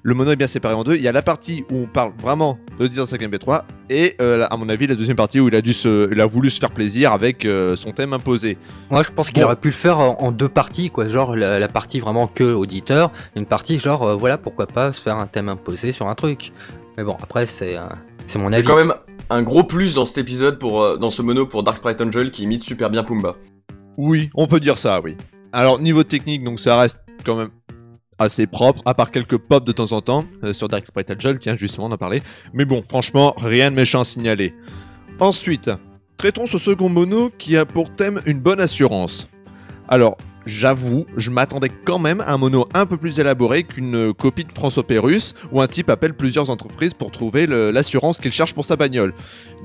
Le 0.03 0.13
mono 0.13 0.31
est 0.31 0.35
bien 0.35 0.47
séparé 0.47 0.73
en 0.75 0.83
deux. 0.83 0.95
Il 0.95 1.01
y 1.01 1.07
a 1.07 1.11
la 1.11 1.21
partie 1.21 1.63
où 1.71 1.77
on 1.77 1.85
parle 1.85 2.11
vraiment 2.21 2.57
de 2.79 2.87
10 2.87 2.99
MP3 2.99 3.61
et, 3.89 4.15
euh, 4.21 4.45
à 4.49 4.57
mon 4.57 4.67
avis, 4.69 4.87
la 4.87 4.95
deuxième 4.95 5.15
partie 5.15 5.39
où 5.39 5.47
il 5.47 5.55
a, 5.55 5.61
dû 5.61 5.73
se, 5.73 6.11
il 6.11 6.19
a 6.19 6.25
voulu 6.25 6.49
se 6.49 6.59
faire 6.59 6.71
plaisir 6.71 7.11
avec 7.13 7.45
euh, 7.45 7.75
son 7.75 7.91
thème 7.91 8.13
imposé. 8.13 8.57
Moi 8.91 9.03
je 9.03 9.09
pense 9.11 9.29
qu'il 9.29 9.39
Bon. 9.41 9.45
aurait 9.47 9.55
pu 9.55 9.69
le 9.69 9.73
faire 9.73 9.99
en, 9.99 10.17
en 10.21 10.31
deux 10.31 10.49
parties, 10.49 10.89
quoi. 10.89 11.07
Genre 11.07 11.35
la, 11.35 11.57
la 11.59 11.67
partie 11.69 11.99
vraiment 11.99 12.27
que 12.27 12.43
auditeur, 12.43 13.11
une 13.35 13.45
partie 13.45 13.79
genre 13.79 14.03
euh, 14.03 14.15
voilà 14.15 14.37
pourquoi 14.37 14.67
pas 14.67 14.91
se 14.91 14.99
faire 15.01 15.15
un 15.17 15.27
thème 15.27 15.49
imposé 15.49 15.91
sur 15.91 16.07
un 16.07 16.15
truc. 16.15 16.51
Mais 16.97 17.03
bon 17.03 17.15
après 17.21 17.45
c'est 17.45 17.77
euh, 17.77 17.81
mon 18.35 18.49
Il 18.49 18.51
y 18.51 18.55
a 18.55 18.57
avis. 18.57 18.67
quand 18.67 18.75
même 18.75 18.93
un 19.31 19.43
gros 19.43 19.63
plus 19.63 19.95
dans 19.95 20.05
cet 20.05 20.17
épisode, 20.17 20.59
pour, 20.59 20.83
euh, 20.83 20.97
dans 20.97 21.09
ce 21.09 21.21
mono 21.21 21.45
pour 21.45 21.63
Dark 21.63 21.77
Sprite 21.77 22.01
Angel 22.01 22.31
qui 22.31 22.43
imite 22.43 22.63
super 22.63 22.89
bien 22.89 23.03
Pumba. 23.03 23.35
Oui, 24.01 24.29
on 24.33 24.47
peut 24.47 24.61
dire 24.61 24.77
ça, 24.77 25.01
oui. 25.01 25.17
Alors, 25.51 25.77
niveau 25.77 26.03
technique, 26.03 26.41
donc 26.41 26.61
ça 26.61 26.77
reste 26.77 27.01
quand 27.25 27.35
même 27.35 27.49
assez 28.17 28.47
propre, 28.47 28.81
à 28.85 28.93
part 28.93 29.11
quelques 29.11 29.37
pops 29.37 29.65
de 29.65 29.73
temps 29.73 29.91
en 29.91 29.99
temps, 30.01 30.23
euh, 30.41 30.53
sur 30.53 30.69
Dark 30.69 30.87
Sprite 30.87 31.11
Angel, 31.11 31.37
tiens, 31.37 31.57
justement, 31.57 31.87
on 31.87 31.91
en 31.91 31.97
parlait. 31.97 32.21
Mais 32.53 32.63
bon, 32.63 32.81
franchement, 32.87 33.33
rien 33.37 33.69
de 33.71 33.75
méchant 33.75 33.99
à 33.99 34.03
signaler. 34.05 34.53
Ensuite, 35.19 35.69
traitons 36.15 36.45
ce 36.45 36.57
second 36.57 36.87
mono 36.87 37.29
qui 37.37 37.57
a 37.57 37.65
pour 37.65 37.93
thème 37.93 38.21
une 38.25 38.39
bonne 38.39 38.61
assurance. 38.61 39.27
Alors, 39.89 40.17
j'avoue, 40.45 41.05
je 41.17 41.31
m'attendais 41.31 41.69
quand 41.69 41.99
même 41.99 42.21
à 42.21 42.33
un 42.33 42.37
mono 42.37 42.67
un 42.73 42.85
peu 42.85 42.97
plus 42.97 43.19
élaboré 43.19 43.63
qu'une 43.63 44.13
copie 44.13 44.45
de 44.45 44.51
François 44.51 44.85
Pérus, 44.85 45.33
où 45.51 45.61
un 45.61 45.67
type 45.67 45.89
appelle 45.89 46.13
plusieurs 46.13 46.49
entreprises 46.49 46.93
pour 46.93 47.11
trouver 47.11 47.47
l'assurance 47.47 48.19
qu'il 48.19 48.31
cherche 48.31 48.53
pour 48.53 48.65
sa 48.65 48.75
bagnole. 48.75 49.13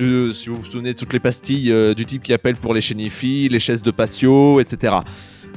Euh, 0.01 0.33
si 0.33 0.49
vous 0.49 0.57
vous 0.57 0.65
souvenez 0.65 0.95
toutes 0.95 1.13
les 1.13 1.21
pastilles 1.21 1.73
euh, 1.73 1.95
du 1.95 2.05
type 2.05 2.23
qui 2.23 2.33
appelle 2.33 2.57
pour 2.57 2.75
les 2.75 2.81
chénifis, 2.81 3.49
les 3.49 3.59
chaises 3.59 3.83
de 3.83 3.91
patio, 3.91 4.61
etc. 4.61 4.97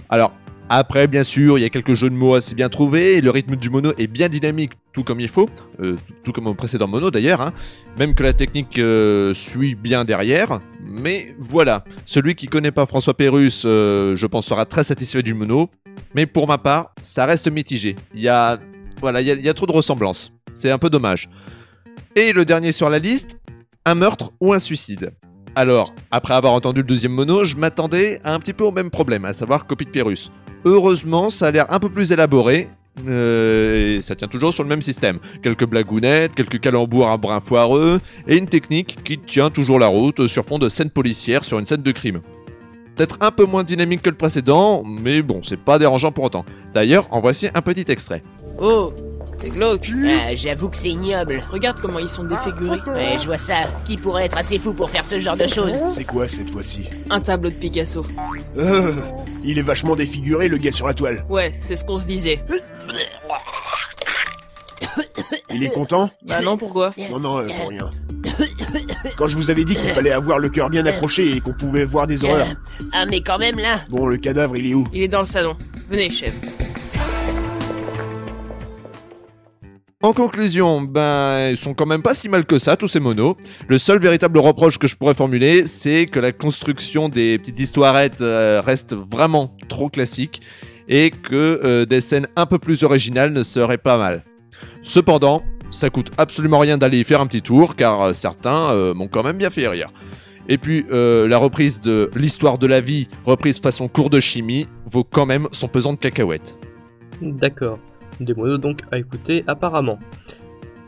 Alors, 0.09 0.31
après, 0.69 1.07
bien 1.07 1.23
sûr, 1.23 1.57
il 1.57 1.61
y 1.61 1.65
a 1.65 1.69
quelques 1.69 1.93
jeux 1.93 2.09
de 2.09 2.15
mots 2.15 2.35
assez 2.35 2.53
bien 2.53 2.67
trouvés, 2.67 3.21
le 3.21 3.29
rythme 3.29 3.55
du 3.55 3.69
mono 3.69 3.93
est 3.97 4.07
bien 4.07 4.27
dynamique, 4.27 4.73
tout 4.91 5.03
comme 5.03 5.21
il 5.21 5.29
faut, 5.29 5.49
euh, 5.79 5.95
tout, 6.23 6.33
comme 6.33 6.47
au 6.47 6.53
précédent 6.55 6.87
mono 6.87 7.09
d'ailleurs, 7.09 7.39
hein. 7.39 7.53
même 7.97 8.13
que 8.13 8.23
la 8.23 8.33
technique 8.33 8.77
euh, 8.77 9.33
suit 9.33 9.75
bien 9.75 10.03
derrière, 10.03 10.59
mais 10.85 11.33
voilà, 11.39 11.85
celui 12.05 12.35
qui 12.35 12.47
connaît 12.47 12.71
pas 12.71 12.85
François 12.85 13.15
Pérus, 13.15 13.63
euh, 13.65 14.15
je 14.17 14.27
pense, 14.27 14.45
sera 14.45 14.65
très 14.65 14.83
satisfait 14.83 15.23
du 15.23 15.33
mono, 15.33 15.69
mais 16.13 16.25
pour 16.25 16.47
ma 16.47 16.57
part, 16.57 16.91
ça 16.99 17.25
reste 17.25 17.49
mitigé. 17.49 17.95
Il 18.13 18.21
y 18.21 18.27
a, 18.27 18.59
voilà, 18.99 19.21
il 19.21 19.27
y 19.27 19.31
a, 19.31 19.35
il 19.35 19.45
y 19.45 19.49
a 19.49 19.53
trop 19.53 19.67
de 19.67 19.71
ressemblances, 19.71 20.33
c'est 20.51 20.71
un 20.71 20.77
peu 20.77 20.89
dommage. 20.89 21.29
Et 22.17 22.33
le 22.33 22.43
dernier 22.43 22.73
sur 22.73 22.89
la 22.89 22.99
liste, 22.99 23.39
un 23.85 23.95
meurtre 23.95 24.33
ou 24.41 24.51
un 24.51 24.59
suicide. 24.59 25.13
Alors, 25.55 25.95
après 26.11 26.35
avoir 26.35 26.53
entendu 26.53 26.81
le 26.81 26.87
deuxième 26.87 27.13
mono, 27.13 27.45
je 27.45 27.55
m'attendais 27.55 28.19
à 28.23 28.33
un 28.33 28.39
petit 28.39 28.53
peu 28.53 28.65
au 28.65 28.71
même 28.71 28.89
problème, 28.89 29.23
à 29.23 29.33
savoir 29.33 29.65
copie 29.65 29.85
de 29.85 29.89
Pérus. 29.89 30.29
Heureusement, 30.67 31.29
ça 31.29 31.47
a 31.47 31.51
l'air 31.51 31.65
un 31.69 31.79
peu 31.79 31.87
plus 31.87 32.11
élaboré. 32.11 32.67
euh, 33.07 33.95
et 33.95 34.01
ça 34.01 34.15
tient 34.15 34.27
toujours 34.27 34.53
sur 34.53 34.63
le 34.63 34.69
même 34.69 34.81
système. 34.81 35.19
Quelques 35.41 35.65
blagounettes, 35.65 36.35
quelques 36.35 36.59
calembours 36.59 37.07
un 37.09 37.17
brin 37.17 37.39
foireux, 37.39 38.01
et 38.27 38.37
une 38.37 38.47
technique 38.47 38.97
qui 39.05 39.17
tient 39.17 39.49
toujours 39.49 39.79
la 39.79 39.87
route 39.87 40.27
sur 40.27 40.43
fond 40.43 40.59
de 40.59 40.67
scène 40.67 40.89
policière 40.89 41.45
sur 41.45 41.57
une 41.57 41.65
scène 41.65 41.83
de 41.83 41.91
crime. 41.93 42.19
Peut-être 42.97 43.17
un 43.21 43.31
peu 43.31 43.45
moins 43.45 43.63
dynamique 43.63 44.01
que 44.01 44.09
le 44.09 44.17
précédent, 44.17 44.83
mais 44.83 45.21
bon, 45.21 45.39
c'est 45.41 45.59
pas 45.59 45.79
dérangeant 45.79 46.11
pour 46.11 46.25
autant. 46.25 46.43
D'ailleurs, 46.73 47.07
en 47.11 47.21
voici 47.21 47.47
un 47.53 47.61
petit 47.61 47.85
extrait. 47.89 48.21
Oh, 48.59 48.91
c'est 49.49 49.55
glauque. 49.55 49.89
Ah, 50.05 50.35
j'avoue 50.35 50.69
que 50.69 50.77
c'est 50.77 50.89
ignoble. 50.89 51.41
Regarde 51.51 51.79
comment 51.81 51.99
ils 51.99 52.09
sont 52.09 52.23
défigurés. 52.23 52.79
Ouais, 52.87 53.17
je 53.19 53.25
vois 53.25 53.37
ça. 53.37 53.55
Qui 53.85 53.97
pourrait 53.97 54.25
être 54.25 54.37
assez 54.37 54.59
fou 54.59 54.73
pour 54.73 54.89
faire 54.89 55.05
ce 55.05 55.19
genre 55.19 55.37
de 55.37 55.47
choses 55.47 55.73
C'est 55.91 56.03
quoi 56.03 56.27
cette 56.27 56.49
fois-ci 56.49 56.89
Un 57.09 57.19
tableau 57.19 57.49
de 57.49 57.55
Picasso. 57.55 58.05
Euh, 58.57 58.91
Il 59.43 59.57
est 59.57 59.63
vachement 59.63 59.95
défiguré 59.95 60.47
le 60.47 60.57
gars 60.57 60.71
sur 60.71 60.87
la 60.87 60.93
toile. 60.93 61.25
Ouais, 61.29 61.53
c'est 61.61 61.75
ce 61.75 61.85
qu'on 61.85 61.97
se 61.97 62.05
disait. 62.05 62.43
Il 65.53 65.63
est 65.63 65.69
content 65.69 66.09
Bah 66.25 66.41
non, 66.41 66.57
pourquoi 66.57 66.91
Non, 67.09 67.19
non, 67.19 67.37
euh, 67.39 67.47
pour 67.47 67.69
rien. 67.69 67.91
Quand 69.17 69.27
je 69.27 69.35
vous 69.35 69.49
avais 69.49 69.63
dit 69.63 69.75
qu'il 69.75 69.89
fallait 69.89 70.11
avoir 70.11 70.37
le 70.37 70.49
cœur 70.49 70.69
bien 70.69 70.85
accroché 70.85 71.35
et 71.35 71.39
qu'on 71.41 71.53
pouvait 71.53 71.85
voir 71.85 72.05
des 72.05 72.23
horreurs. 72.23 72.47
Ah, 72.93 73.05
mais 73.05 73.21
quand 73.21 73.39
même 73.39 73.57
là 73.57 73.81
Bon, 73.89 74.05
le 74.07 74.17
cadavre, 74.17 74.55
il 74.57 74.69
est 74.69 74.73
où 74.75 74.87
Il 74.93 75.01
est 75.01 75.07
dans 75.07 75.21
le 75.21 75.25
salon. 75.25 75.55
Venez, 75.89 76.09
chef. 76.09 76.33
En 80.07 80.13
conclusion, 80.13 80.83
ben, 80.83 81.49
ils 81.49 81.57
sont 81.57 81.73
quand 81.73 81.85
même 81.85 82.01
pas 82.01 82.13
si 82.13 82.29
mal 82.29 82.45
que 82.45 82.59
ça, 82.59 82.77
tous 82.77 82.87
ces 82.87 83.01
monos. 83.01 83.35
Le 83.67 83.77
seul 83.77 83.99
véritable 83.99 84.39
reproche 84.39 84.79
que 84.79 84.87
je 84.87 84.95
pourrais 84.95 85.13
formuler, 85.13 85.65
c'est 85.65 86.05
que 86.05 86.21
la 86.21 86.31
construction 86.31 87.09
des 87.09 87.37
petites 87.37 87.59
histoirettes 87.59 88.21
euh, 88.21 88.61
reste 88.65 88.95
vraiment 88.95 89.53
trop 89.67 89.89
classique 89.89 90.41
et 90.87 91.11
que 91.11 91.59
euh, 91.61 91.85
des 91.85 91.99
scènes 91.99 92.29
un 92.37 92.45
peu 92.45 92.57
plus 92.57 92.83
originales 92.83 93.33
ne 93.33 93.43
seraient 93.43 93.77
pas 93.77 93.97
mal. 93.97 94.23
Cependant, 94.81 95.43
ça 95.71 95.89
coûte 95.89 96.11
absolument 96.17 96.59
rien 96.59 96.77
d'aller 96.77 96.99
y 96.99 97.03
faire 97.03 97.19
un 97.19 97.27
petit 97.27 97.41
tour, 97.41 97.75
car 97.75 98.01
euh, 98.01 98.13
certains 98.13 98.93
m'ont 98.93 99.09
quand 99.09 99.23
même 99.23 99.37
bien 99.37 99.49
fait 99.49 99.67
rire. 99.67 99.89
Et 100.47 100.57
puis, 100.57 100.85
la 100.89 101.37
reprise 101.37 101.81
de 101.81 102.09
l'histoire 102.15 102.57
de 102.57 102.67
la 102.67 102.79
vie, 102.79 103.09
reprise 103.25 103.59
façon 103.59 103.89
cours 103.89 104.09
de 104.09 104.21
chimie, 104.21 104.67
vaut 104.85 105.03
quand 105.03 105.25
même 105.25 105.49
son 105.51 105.67
pesant 105.67 105.91
de 105.91 105.99
cacahuètes. 105.99 106.55
D'accord. 107.21 107.79
Des 108.19 108.33
monos 108.33 108.57
donc 108.57 108.81
à 108.91 108.97
écouter 108.97 109.43
apparemment. 109.47 109.99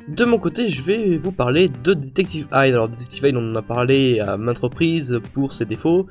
De 0.08 0.26
mon 0.26 0.40
côté, 0.40 0.70
je 0.70 0.82
vais 0.82 1.18
vous 1.18 1.32
parler 1.32 1.70
de 1.84 1.94
Detective 1.94 2.48
Hyde. 2.52 2.74
Alors, 2.74 2.90
Detective 2.90 3.24
Hyde, 3.28 3.36
on 3.38 3.52
en 3.52 3.56
a 3.56 3.62
parlé 3.62 4.20
à 4.20 4.38
maintes 4.38 4.58
reprises 4.58 5.20
pour 5.34 5.54
ses 5.54 5.66
défauts. 5.66 6.08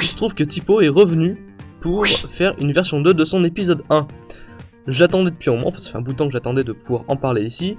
Il 0.00 0.06
se 0.06 0.16
trouve 0.16 0.34
que 0.34 0.44
Typo 0.44 0.80
est 0.80 0.88
revenu 0.88 1.36
pour 1.80 2.06
faire 2.06 2.54
une 2.58 2.72
version 2.72 3.00
2 3.02 3.12
de 3.12 3.24
son 3.26 3.44
épisode 3.44 3.82
1. 3.90 4.06
J'attendais 4.86 5.30
depuis 5.30 5.50
un 5.50 5.56
moment, 5.56 5.72
ça 5.76 5.90
fait 5.90 5.98
un 5.98 6.02
bout 6.02 6.12
de 6.12 6.16
temps 6.16 6.26
que 6.26 6.32
j'attendais 6.32 6.64
de 6.64 6.72
pouvoir 6.72 7.04
en 7.08 7.16
parler 7.16 7.42
ici. 7.42 7.76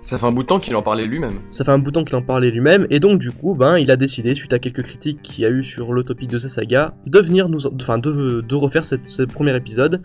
Ça 0.00 0.18
fait 0.18 0.26
un 0.26 0.32
bout 0.32 0.42
de 0.42 0.48
temps 0.48 0.58
qu'il 0.60 0.76
en 0.76 0.82
parlait 0.82 1.06
lui-même. 1.06 1.38
Ça 1.50 1.64
fait 1.64 1.70
un 1.70 1.78
bout 1.78 1.90
de 1.90 1.94
temps 1.94 2.04
qu'il 2.04 2.14
en 2.16 2.22
parlait 2.22 2.50
lui-même, 2.50 2.86
et 2.90 3.00
donc 3.00 3.18
du 3.20 3.30
coup, 3.32 3.54
ben, 3.54 3.78
il 3.78 3.90
a 3.90 3.96
décidé, 3.96 4.34
suite 4.34 4.52
à 4.52 4.58
quelques 4.58 4.82
critiques 4.82 5.20
qu'il 5.22 5.42
y 5.42 5.46
a 5.46 5.50
eu 5.50 5.64
sur 5.64 5.92
le 5.92 6.02
topic 6.04 6.28
de 6.28 6.38
sa 6.38 6.48
saga, 6.48 6.94
de 7.06 7.18
venir 7.20 7.48
nous, 7.48 7.66
enfin, 7.66 7.98
de, 7.98 8.40
de 8.42 8.54
refaire 8.54 8.84
cette- 8.84 9.06
ce 9.08 9.22
premier 9.22 9.56
épisode 9.56 10.02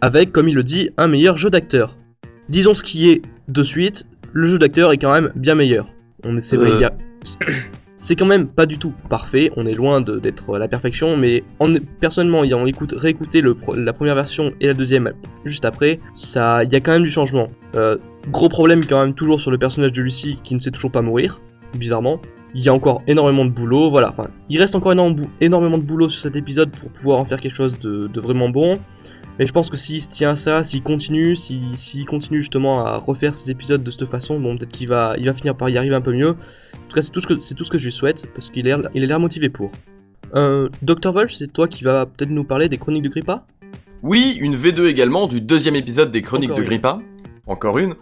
avec, 0.00 0.32
comme 0.32 0.48
il 0.48 0.54
le 0.54 0.62
dit, 0.62 0.90
un 0.96 1.08
meilleur 1.08 1.36
jeu 1.36 1.50
d'acteur. 1.50 1.96
Disons 2.48 2.74
ce 2.74 2.82
qui 2.82 3.10
est 3.10 3.22
de 3.48 3.62
suite, 3.62 4.06
le 4.32 4.46
jeu 4.46 4.58
d'acteur 4.58 4.92
est 4.92 4.98
quand 4.98 5.12
même 5.12 5.30
bien 5.34 5.54
meilleur. 5.54 5.86
On 6.24 6.36
est, 6.36 6.40
c'est 6.40 6.56
vrai, 6.56 6.70
Euh. 6.70 6.74
il 6.76 6.80
y 6.80 6.84
a- 6.84 6.94
c'est 7.96 8.14
quand 8.14 8.26
même 8.26 8.46
pas 8.46 8.66
du 8.66 8.78
tout 8.78 8.92
parfait. 9.10 9.50
On 9.56 9.66
est 9.66 9.74
loin 9.74 10.00
de- 10.00 10.18
d'être 10.18 10.54
à 10.54 10.58
la 10.58 10.68
perfection, 10.68 11.16
mais 11.16 11.42
en, 11.58 11.74
personnellement, 12.00 12.44
ayant 12.44 12.64
écoute, 12.66 12.94
réécouté 12.96 13.40
le, 13.40 13.56
la 13.76 13.92
première 13.92 14.14
version 14.14 14.52
et 14.60 14.68
la 14.68 14.74
deuxième 14.74 15.12
juste 15.44 15.64
après, 15.64 15.98
ça, 16.14 16.62
il 16.64 16.72
y 16.72 16.76
a 16.76 16.80
quand 16.80 16.92
même 16.92 17.02
du 17.02 17.10
changement. 17.10 17.48
Euh, 17.74 17.96
Gros 18.30 18.48
problème 18.50 18.84
quand 18.84 19.00
même 19.00 19.14
toujours 19.14 19.40
sur 19.40 19.50
le 19.50 19.56
personnage 19.58 19.92
de 19.92 20.02
Lucie 20.02 20.38
qui 20.44 20.54
ne 20.54 20.60
sait 20.60 20.70
toujours 20.70 20.90
pas 20.92 21.00
mourir, 21.02 21.40
bizarrement. 21.76 22.20
Il 22.54 22.62
y 22.62 22.68
a 22.68 22.74
encore 22.74 23.02
énormément 23.06 23.44
de 23.46 23.50
boulot, 23.50 23.90
voilà. 23.90 24.10
Enfin, 24.10 24.28
il 24.50 24.58
reste 24.58 24.74
encore 24.74 24.92
énormément 25.40 25.78
de 25.78 25.82
boulot 25.82 26.08
sur 26.10 26.20
cet 26.20 26.36
épisode 26.36 26.70
pour 26.70 26.90
pouvoir 26.90 27.18
en 27.20 27.24
faire 27.24 27.40
quelque 27.40 27.54
chose 27.56 27.78
de, 27.78 28.06
de 28.06 28.20
vraiment 28.20 28.48
bon. 28.50 28.78
Mais 29.38 29.46
je 29.46 29.52
pense 29.52 29.70
que 29.70 29.76
s'il 29.76 30.02
se 30.02 30.08
tient 30.08 30.30
à 30.30 30.36
ça, 30.36 30.64
s'il 30.64 30.82
continue, 30.82 31.36
s'il 31.36 31.76
s'il 31.78 32.04
continue 32.06 32.38
justement 32.38 32.84
à 32.84 32.96
refaire 32.98 33.34
ces 33.34 33.50
épisodes 33.50 33.82
de 33.84 33.90
cette 33.90 34.06
façon, 34.06 34.40
bon 34.40 34.56
peut-être 34.56 34.72
qu'il 34.72 34.88
va, 34.88 35.14
il 35.18 35.26
va 35.26 35.34
finir 35.34 35.54
par 35.56 35.68
y 35.68 35.78
arriver 35.78 35.94
un 35.94 36.00
peu 36.00 36.12
mieux. 36.12 36.30
En 36.30 36.88
tout 36.88 36.94
cas, 36.96 37.02
c'est 37.02 37.10
tout 37.12 37.20
ce 37.20 37.26
que, 37.26 37.40
c'est 37.40 37.54
tout 37.54 37.64
ce 37.64 37.70
que 37.70 37.78
je 37.78 37.84
lui 37.84 37.92
souhaite, 37.92 38.26
parce 38.34 38.50
qu'il 38.50 38.66
a 38.70 38.76
l'air- 38.76 38.90
il 38.94 39.02
a 39.02 39.06
l'air 39.06 39.20
motivé 39.20 39.48
pour. 39.48 39.70
Euh, 40.34 40.68
Dr. 40.82 41.12
Wolf, 41.12 41.32
c'est 41.34 41.52
toi 41.52 41.68
qui 41.68 41.84
va 41.84 42.06
peut-être 42.06 42.30
nous 42.30 42.44
parler 42.44 42.68
des 42.68 42.78
chroniques 42.78 43.04
de 43.04 43.08
Grippa? 43.08 43.46
Oui, 44.02 44.38
une 44.40 44.54
V2 44.56 44.86
également 44.86 45.26
du 45.26 45.40
deuxième 45.40 45.74
épisode 45.76 46.10
des 46.10 46.22
Chroniques 46.22 46.50
Encore 46.50 46.58
de 46.58 46.62
une. 46.62 46.68
Grippa. 46.68 47.00
Encore 47.46 47.78
une. 47.78 47.94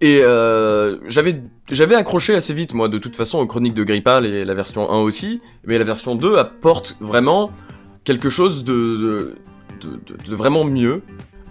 Et 0.00 0.20
euh, 0.22 0.98
j'avais 1.08 1.40
j'avais 1.70 1.94
accroché 1.94 2.34
assez 2.34 2.52
vite, 2.54 2.74
moi, 2.74 2.88
de 2.88 2.98
toute 2.98 3.16
façon, 3.16 3.38
aux 3.38 3.46
Chroniques 3.46 3.74
de 3.74 3.84
Grippa, 3.84 4.20
les- 4.20 4.44
la 4.44 4.54
version 4.54 4.90
1 4.90 5.00
aussi. 5.00 5.40
Mais 5.66 5.78
la 5.78 5.84
version 5.84 6.14
2 6.14 6.36
apporte 6.36 6.96
vraiment 7.00 7.50
quelque 8.04 8.28
chose 8.30 8.64
de, 8.64 8.72
de, 8.72 9.34
de- 9.80 10.34
vraiment 10.36 10.64
mieux. 10.64 11.02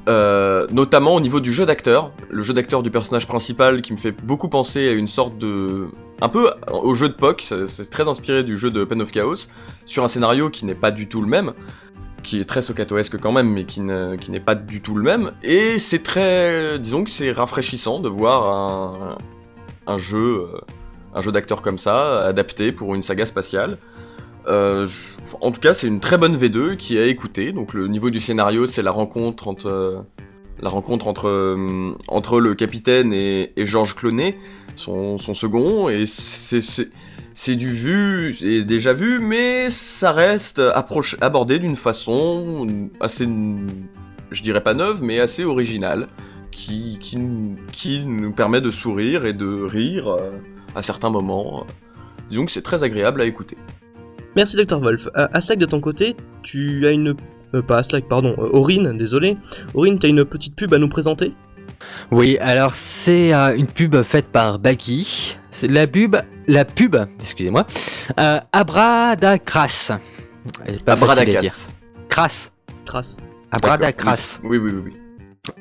Euh, 0.09 0.67
notamment 0.69 1.15
au 1.15 1.21
niveau 1.21 1.39
du 1.39 1.53
jeu 1.53 1.65
d'acteur. 1.65 2.11
Le 2.29 2.41
jeu 2.41 2.53
d'acteur 2.53 2.83
du 2.83 2.91
personnage 2.91 3.25
principal 3.25 3.81
qui 3.81 3.93
me 3.93 3.97
fait 3.97 4.11
beaucoup 4.11 4.49
penser 4.49 4.89
à 4.89 4.91
une 4.91 5.07
sorte 5.07 5.37
de... 5.37 5.87
Un 6.21 6.27
peu 6.29 6.51
au 6.71 6.93
jeu 6.93 7.07
de 7.09 7.13
POC, 7.13 7.41
c'est 7.65 7.89
très 7.89 8.07
inspiré 8.09 8.43
du 8.43 8.57
jeu 8.57 8.69
de 8.69 8.83
Pen 8.83 9.01
of 9.01 9.11
Chaos, 9.11 9.47
sur 9.85 10.03
un 10.03 10.07
scénario 10.09 10.49
qui 10.49 10.65
n'est 10.65 10.75
pas 10.75 10.91
du 10.91 11.07
tout 11.07 11.21
le 11.21 11.27
même 11.27 11.53
qui 12.21 12.39
est 12.39 12.45
très 12.45 12.61
socatoesque 12.61 13.17
quand 13.19 13.33
même, 13.33 13.49
mais 13.49 13.65
qui 13.65 13.81
ne- 13.81 14.15
qui 14.15 14.31
n'est 14.31 14.39
pas 14.39 14.55
du 14.55 14.81
tout 14.81 14.95
le 14.95 15.03
même. 15.03 15.31
Et 15.43 15.77
c'est 15.77 16.03
très, 16.03 16.79
disons 16.79 17.03
que 17.03 17.09
c'est 17.09 17.33
rafraîchissant 17.33 17.99
de 17.99 18.07
voir 18.07 19.17
jeu, 19.97 20.47
euh, 20.53 20.57
un 21.13 21.21
jeu 21.21 21.31
d'acteur 21.33 21.61
comme 21.61 21.77
ça, 21.77 22.23
adapté 22.23 22.71
pour 22.71 22.95
une 22.95 23.03
saga 23.03 23.25
spatiale. 23.25 23.77
Euh, 24.47 24.87
en 25.41 25.51
tout 25.51 25.61
cas, 25.61 25.73
c'est 25.73 25.87
une 25.87 25.99
très 25.99 26.17
bonne 26.17 26.35
V2 26.35 26.75
qui 26.75 26.97
a 26.97 27.05
écouté. 27.05 27.51
Donc 27.51 27.73
le 27.73 27.87
niveau 27.87 28.09
du 28.09 28.19
scénario, 28.19 28.67
c'est 28.67 28.81
la 28.81 28.91
rencontre 28.91 29.47
entre 29.47 29.67
euh, 29.67 30.01
la 30.59 30.69
rencontre 30.69 31.07
entre 31.07 31.27
euh, 31.27 31.91
entre 32.07 32.39
le 32.39 32.55
capitaine 32.55 33.13
et, 33.13 33.53
et 33.55 33.65
Georges 33.65 33.95
Clooney, 33.95 34.37
son, 34.75 35.17
second, 35.17 35.89
et 35.89 36.05
c'est 36.07 37.55
du 37.55 37.71
vu, 37.71 38.33
c'est 38.33 38.63
déjà 38.63 38.93
vu, 38.93 39.19
mais 39.19 39.69
ça 39.69 40.11
reste 40.11 40.59
approche, 40.59 41.15
abordé 41.21 41.59
d'une 41.59 41.75
façon 41.75 42.67
assez, 42.99 43.27
je 44.31 44.43
dirais 44.43 44.61
pas 44.61 44.73
neuve, 44.73 45.03
mais 45.03 45.19
assez 45.19 45.43
originale, 45.43 46.07
qui, 46.51 46.97
qui, 46.99 47.17
qui 47.71 47.99
nous 48.05 48.33
permet 48.33 48.61
de 48.61 48.71
sourire 48.71 49.25
et 49.25 49.33
de 49.33 49.63
rire 49.63 50.15
à 50.75 50.83
certains 50.83 51.09
moments. 51.09 51.65
Disons 52.29 52.45
que 52.45 52.51
c'est 52.51 52.61
très 52.61 52.83
agréable 52.83 53.21
à 53.21 53.25
écouter. 53.25 53.57
Merci 54.35 54.57
Dr. 54.57 54.79
Wolf. 54.79 55.07
Euh, 55.15 55.27
Aslak, 55.33 55.59
de 55.59 55.65
ton 55.65 55.79
côté, 55.79 56.15
tu 56.41 56.85
as 56.87 56.91
une... 56.91 57.15
euh, 57.53 57.61
pas 57.61 57.79
Aslak, 57.79 58.07
pardon, 58.07 58.35
euh, 58.37 58.49
Aurine, 58.51 58.97
désolé. 58.97 59.37
Aurine, 59.73 59.99
tu 59.99 60.07
as 60.07 60.09
une 60.09 60.25
petite 60.25 60.55
pub 60.55 60.73
à 60.73 60.79
nous 60.79 60.89
présenter? 60.89 61.33
Oui, 62.11 62.37
alors 62.39 62.73
c'est 62.75 63.33
euh, 63.33 63.55
une 63.55 63.67
pub 63.67 64.01
faite 64.03 64.27
par 64.27 64.59
Baki. 64.59 65.37
C'est 65.51 65.67
la 65.67 65.85
pub, 65.85 66.15
la 66.47 66.65
pub, 66.65 66.95
excusez-moi, 67.19 67.65
euh, 68.19 68.39
Abradacras. 68.51 69.99
Abradacas. 70.87 71.69
Crasse. 72.09 72.51
Crasse. 72.85 73.17
Abradacras. 73.51 74.39
Oui, 74.43 74.57
oui, 74.57 74.71
oui, 74.73 74.81
oui. 74.85 74.93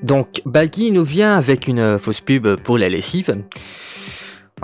Donc, 0.02 0.42
Baggy 0.46 0.92
nous 0.92 1.04
vient 1.04 1.36
avec 1.36 1.66
une 1.66 1.80
euh, 1.80 1.98
fausse 1.98 2.20
pub 2.20 2.48
pour 2.56 2.78
la 2.78 2.88
lessive. 2.88 3.36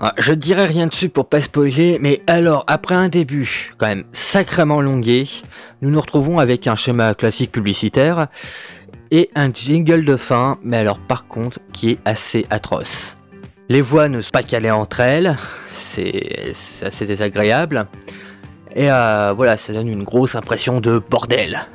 Ah, 0.00 0.14
Je 0.16 0.32
dirais 0.32 0.64
rien 0.64 0.86
dessus 0.86 1.08
pour 1.08 1.28
pas 1.28 1.40
spoiler, 1.40 1.98
mais 2.00 2.22
alors, 2.28 2.62
après 2.68 2.94
un 2.94 3.08
début 3.08 3.72
quand 3.78 3.88
même 3.88 4.04
sacrément 4.12 4.80
longué, 4.80 5.28
nous 5.82 5.90
nous 5.90 6.00
retrouvons 6.00 6.38
avec 6.38 6.68
un 6.68 6.76
schéma 6.76 7.14
classique 7.14 7.50
publicitaire 7.50 8.28
et 9.10 9.28
un 9.34 9.52
jingle 9.52 10.04
de 10.04 10.16
fin, 10.16 10.58
mais 10.62 10.76
alors 10.76 11.00
par 11.00 11.26
contre, 11.26 11.58
qui 11.72 11.90
est 11.90 11.98
assez 12.04 12.46
atroce. 12.48 13.16
Les 13.68 13.80
voix 13.80 14.08
ne 14.08 14.22
sont 14.22 14.30
pas 14.30 14.44
calées 14.44 14.70
entre 14.70 15.00
elles, 15.00 15.36
c'est 15.72 16.52
assez 16.82 17.04
désagréable, 17.04 17.88
et 18.76 18.92
euh, 18.92 19.32
voilà, 19.36 19.56
ça 19.56 19.72
donne 19.72 19.88
une 19.88 20.04
grosse 20.04 20.36
impression 20.36 20.80
de 20.80 21.02
bordel. 21.10 21.66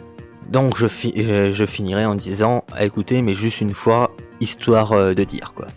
Donc 0.50 0.78
je, 0.78 0.88
euh, 1.18 1.52
je 1.52 1.66
finirai 1.66 2.06
en 2.06 2.16
disant, 2.16 2.64
écoutez, 2.80 3.22
mais 3.22 3.34
juste 3.34 3.60
une 3.60 3.74
fois, 3.74 4.12
histoire 4.40 4.94
euh, 4.94 5.14
de 5.14 5.26
dire 5.26 5.52
quoi. 5.54 5.68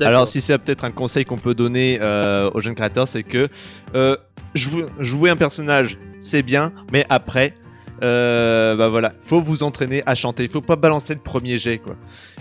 Alors, 0.00 0.26
si 0.26 0.40
c'est 0.40 0.56
peut-être 0.58 0.84
un 0.84 0.90
conseil 0.90 1.24
qu'on 1.24 1.38
peut 1.38 1.54
donner 1.54 1.98
euh, 2.00 2.50
aux 2.54 2.60
jeunes 2.60 2.74
créateurs, 2.74 3.08
c'est 3.08 3.22
que 3.22 3.48
euh, 3.94 4.16
jouer, 4.54 4.86
jouer 4.98 5.30
un 5.30 5.36
personnage, 5.36 5.98
c'est 6.20 6.42
bien, 6.42 6.72
mais 6.92 7.06
après, 7.08 7.54
euh, 8.02 8.74
bah 8.76 8.88
voilà, 8.88 9.12
faut 9.22 9.40
vous 9.40 9.62
entraîner 9.62 10.02
à 10.06 10.14
chanter. 10.14 10.44
Il 10.44 10.50
faut 10.50 10.60
pas 10.60 10.76
balancer 10.76 11.14
le 11.14 11.20
premier 11.20 11.58
jet, 11.58 11.78
quoi. 11.78 11.96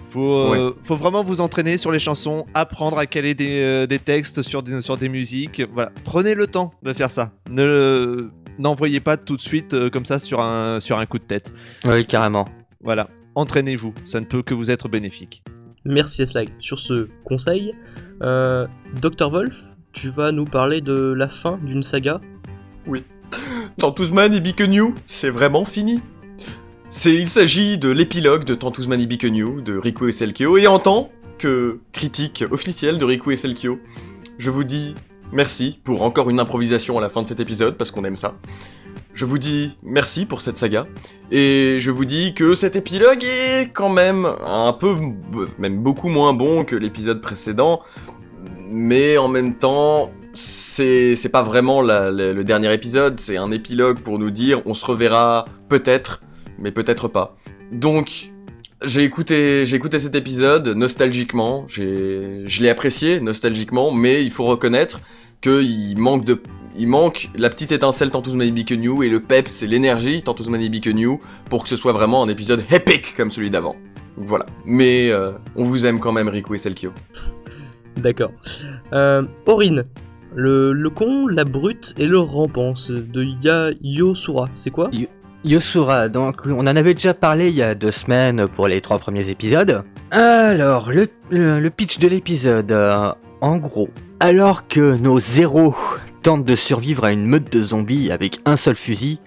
Faut, 0.10 0.36
euh, 0.54 0.76
faut 0.84 0.98
vraiment 0.98 1.24
vous 1.24 1.40
entraîner 1.40 1.78
sur 1.78 1.92
les 1.92 2.00
chansons, 2.00 2.46
apprendre 2.54 2.98
à 2.98 3.06
caler 3.06 3.34
des, 3.34 3.62
euh, 3.62 3.88
des 3.88 4.00
textes 4.00 4.42
sur 4.42 4.62
des, 4.62 4.82
sur 4.82 4.98
des 4.98 5.08
musiques. 5.08 5.62
Voilà, 5.74 5.92
prenez 6.04 6.36
le 6.36 6.48
temps 6.48 6.74
de 6.84 6.92
faire 6.92 7.10
ça. 7.10 7.32
Ne 7.50 8.30
n'envoyez 8.60 9.00
pas 9.00 9.16
tout 9.16 9.38
de 9.38 9.42
suite 9.42 9.74
euh, 9.74 9.90
comme 9.90 10.04
ça 10.04 10.20
sur 10.20 10.42
un 10.42 10.82
sur 10.82 10.98
un 11.00 11.06
coup 11.06 11.18
de 11.18 11.24
tête. 11.24 11.54
Oui, 11.86 12.06
carrément. 12.06 12.46
Voilà, 12.84 13.08
entraînez-vous. 13.36 13.94
Ça 14.06 14.20
ne 14.20 14.26
peut 14.26 14.42
que 14.42 14.54
vous 14.54 14.70
être 14.70 14.90
bénéfique. 14.90 15.44
Merci 15.86 16.28
Slag 16.28 16.50
sur 16.60 16.80
ce 16.80 17.08
conseil. 17.24 17.74
Euh, 18.22 18.68
Dr 19.02 19.32
Wolf, 19.32 19.58
tu 19.94 20.10
vas 20.10 20.32
nous 20.32 20.46
parler 20.46 20.82
de 20.82 21.14
la 21.14 21.28
fin 21.28 21.60
d'une 21.64 21.84
saga? 21.84 22.22
Tantouzman 23.78 24.34
et 24.34 24.40
Bikenyu, 24.40 24.94
c'est 25.08 25.30
vraiment 25.30 25.66
fini. 25.66 26.02
Il 27.06 27.28
s'agit 27.28 27.78
de 27.78 27.90
l'épilogue 27.90 28.44
de 28.44 28.54
Tantouzman 28.54 29.00
et 29.00 29.08
Bikenyu 29.08 29.62
de 29.64 29.78
Riku 29.78 30.10
et 30.10 30.12
Selkio, 30.12 30.58
et 30.58 30.68
en 30.68 30.78
tant 30.78 31.10
que 31.40 31.80
critique 31.94 32.44
officielle 32.52 33.00
de 33.00 33.06
Riku 33.06 33.32
et 33.32 33.38
Selkio, 33.38 33.80
je 34.38 34.52
vous 34.52 34.64
dis 34.64 34.94
merci 35.32 35.80
pour 35.84 36.04
encore 36.04 36.30
une 36.30 36.40
improvisation 36.40 36.98
à 36.98 37.02
la 37.02 37.10
fin 37.10 37.24
de 37.24 37.28
cet 37.28 37.40
épisode, 37.40 37.76
parce 37.76 37.90
qu'on 37.90 38.04
aime 38.04 38.18
ça. 38.18 38.36
Je 39.14 39.26
vous 39.26 39.38
dis 39.38 39.78
merci 39.84 40.26
pour 40.26 40.42
cette 40.42 40.58
saga, 40.58 40.88
et 41.32 41.78
je 41.80 41.92
vous 41.92 42.06
dis 42.06 42.34
que 42.34 42.56
cet 42.56 42.76
épilogue 42.76 43.24
est 43.24 43.72
quand 43.74 43.90
même 43.90 44.26
un 44.46 44.74
peu, 44.74 44.96
même 45.60 45.78
beaucoup 45.80 46.08
moins 46.08 46.34
bon 46.34 46.64
que 46.64 46.76
l'épisode 46.76 47.22
précédent, 47.22 47.82
mais 48.70 49.18
en 49.18 49.28
même 49.28 49.56
temps, 49.56 50.12
c'est 50.34 51.32
pas 51.32 51.44
vraiment 51.44 51.82
le 51.82 52.42
dernier 52.44 52.74
épisode, 52.74 53.18
c'est 53.18 53.36
un 53.36 53.52
épilogue 53.52 54.00
pour 54.00 54.18
nous 54.18 54.32
dire 54.32 54.62
on 54.66 54.74
se 54.74 54.86
reverra 54.86 55.46
peut-être, 55.68 56.24
mais 56.58 56.72
peut-être 56.72 57.10
pas. 57.10 57.36
Donc 57.72 58.32
j'ai 58.84 59.04
écouté 59.04 59.66
cet 59.66 60.16
épisode 60.16 60.70
nostalgiquement, 60.70 61.66
je 61.68 62.62
l'ai 62.62 62.70
apprécié 62.70 63.20
nostalgiquement, 63.20 63.92
mais 63.92 64.24
il 64.24 64.32
faut 64.32 64.46
reconnaître 64.46 65.02
que 65.42 65.62
il 65.62 65.98
manque 65.98 66.24
de 66.24 66.42
il 66.78 66.88
manque 66.88 67.30
la 67.38 67.50
petite 67.50 67.72
étincelle 67.72 68.10
Tantus 68.10 68.34
Maybe 68.34 68.66
que 68.66 68.74
New 68.74 69.04
et 69.04 69.10
le 69.10 69.20
peps 69.20 69.64
et 69.64 69.68
l'énergie 69.68 70.22
Tantus 70.24 70.48
Maybe 70.48 70.80
que 70.82 70.90
New 70.90 71.20
pour 71.50 71.64
que 71.64 71.70
ce 71.70 71.76
soit 71.76 71.94
vraiment 71.94 72.24
un 72.24 72.30
épisode 72.30 72.64
épique 72.72 73.16
comme 73.16 73.32
celui 73.32 73.50
d'avant. 73.50 73.76
Voilà. 74.18 74.46
Mais 74.66 75.10
euh, 75.12 75.32
on 75.56 75.64
vous 75.64 75.86
aime 75.86 76.00
quand 76.00 76.12
même 76.12 76.28
Riku 76.30 76.56
et 76.56 76.58
Selkio. 76.58 76.92
D'accord. 77.98 78.32
Euh, 78.94 79.24
Aurine, 79.46 79.84
le, 80.36 80.72
le 80.74 80.90
con, 80.90 81.28
la 81.28 81.44
brute 81.44 81.94
et 81.98 82.06
le 82.06 82.20
rampant 82.20 82.76
c'est 82.76 83.12
de 83.12 83.24
Ya 83.42 83.72
Yosura, 83.82 84.50
c'est 84.54 84.70
quoi? 84.72 84.90
Yosura, 85.44 86.08
donc 86.08 86.42
on 86.46 86.60
en 86.60 86.68
avait 86.68 86.94
déjà 86.94 87.14
parlé 87.14 87.50
il 87.50 87.56
y 87.56 87.64
a 87.64 87.74
deux 87.76 87.90
semaines 87.92 88.48
pour 88.48 88.68
les 88.68 88.80
trois 88.80 89.00
premiers 89.00 89.28
épisodes. 89.30 89.84
Alors, 90.12 90.92
le, 90.92 91.08
le- 91.32 91.60
le 91.60 91.70
pitch 91.70 91.98
de 92.00 92.08
l'épisode, 92.08 92.72
euh, 92.72 93.12
en 93.42 93.58
gros, 93.58 93.90
alors 94.20 94.68
que 94.68 94.96
nos 94.98 95.18
zéros 95.20 95.74
tentent 96.22 96.46
de 96.46 96.56
survivre 96.56 97.04
à 97.06 97.12
une 97.12 97.26
meute 97.26 97.52
de 97.52 97.64
zombies 97.64 98.12
avec 98.12 98.40
un 98.46 98.56
seul 98.56 98.76
fusil, 98.76 99.20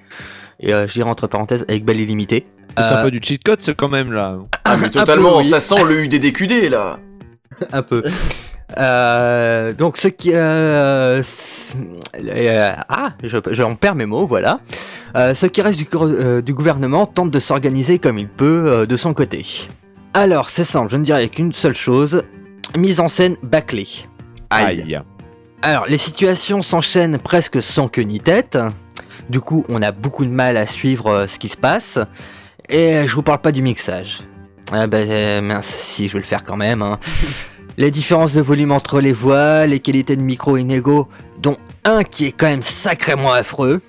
et 0.61 0.73
euh, 0.73 0.87
je 0.87 0.93
dirais 0.95 1.09
entre 1.11 1.27
parenthèses 1.27 1.65
avec 1.69 1.85
balle 1.85 2.01
illimitée. 2.01 2.47
C'est 2.79 2.85
un 2.85 2.97
euh, 2.99 3.03
peu 3.03 3.11
du 3.11 3.21
cheat 3.23 3.43
code, 3.45 3.59
c'est 3.63 3.77
quand 3.77 3.89
même 3.89 4.13
là. 4.13 4.37
Ah 4.65 4.77
mais 4.77 4.85
Un 4.87 4.89
peu, 4.89 4.91
totalement, 4.91 5.39
oui. 5.39 5.49
ça 5.49 5.61
sent 5.61 5.85
le 5.89 6.05
UDDQD 6.05 6.71
là. 6.71 6.99
un 7.73 7.83
peu. 7.83 8.03
Euh, 8.79 9.73
donc 9.75 9.97
ce 9.99 10.09
qui 10.09 10.31
euh, 10.33 11.23
euh, 12.25 12.73
ah 12.89 13.13
je, 13.23 13.37
j'en 13.53 13.75
perds 13.77 13.95
mes 13.95 14.07
mots 14.07 14.27
voilà 14.27 14.59
Euh, 15.17 15.35
ce 15.35 15.47
qui 15.47 15.61
reste 15.63 15.79
du, 15.79 15.85
gouver- 15.85 16.17
euh, 16.19 16.43
du 16.43 16.55
gouvernement 16.55 17.07
tente 17.07 17.31
de 17.31 17.39
s'organiser 17.39 17.99
comme 18.01 18.19
il 18.19 18.27
peut 18.27 18.65
euh, 18.67 18.87
de 18.87 18.97
son 18.97 19.13
côté 19.15 19.47
alors 20.15 20.49
c'est 20.49 20.65
simple 20.65 20.91
je 20.91 20.97
ne 20.97 21.05
dirais 21.05 21.29
qu'une 21.29 21.53
seule 21.53 21.75
chose 21.77 22.25
mise 22.77 22.99
en 23.01 23.07
scène 23.09 23.37
bâclée 23.43 23.87
Aïe. 24.51 24.99
Alors 25.65 25.87
les 25.87 25.97
situations 25.97 26.61
s'enchaînent 26.61 27.19
presque 27.19 27.63
sans 27.63 27.89
queue 27.89 28.03
ni 28.03 28.21
tête 28.21 28.59
du 29.31 29.41
coup 29.41 29.65
on 29.71 29.81
a 29.81 29.93
beaucoup 29.93 30.27
de 30.27 30.31
mal 30.31 30.59
à 30.59 30.67
suivre 30.67 31.07
euh, 31.09 31.27
ce 31.27 31.39
qui 31.39 31.49
se 31.49 31.57
passe 31.57 31.99
et 32.69 33.07
je 33.07 33.15
vous 33.15 33.23
parle 33.23 33.41
pas 33.41 33.51
du 33.51 33.63
mixage 33.63 34.21
ah 34.73 34.87
bah 34.87 34.99
euh, 34.99 35.41
mince 35.41 35.67
si 35.67 36.09
je 36.09 36.13
vais 36.13 36.19
le 36.19 36.27
faire 36.27 36.45
quand 36.45 36.57
même 36.57 36.83
hein. 36.83 36.99
Les 37.77 37.91
différences 37.91 38.35
de 38.35 38.41
volume 38.41 38.71
entre 38.71 39.01
les 39.01 39.13
voix, 39.13 39.67
les 39.67 39.81
qualités 39.81 40.15
de 40.15 40.23
micro 40.23 40.57
inégaux, 40.57 41.09
dont 41.41 41.57
un 41.85 42.05
qui 42.05 42.27
est 42.27 42.31
quand 42.31 42.47
même 42.47 42.63
sacrément 42.63 43.33
affreux, 43.33 43.83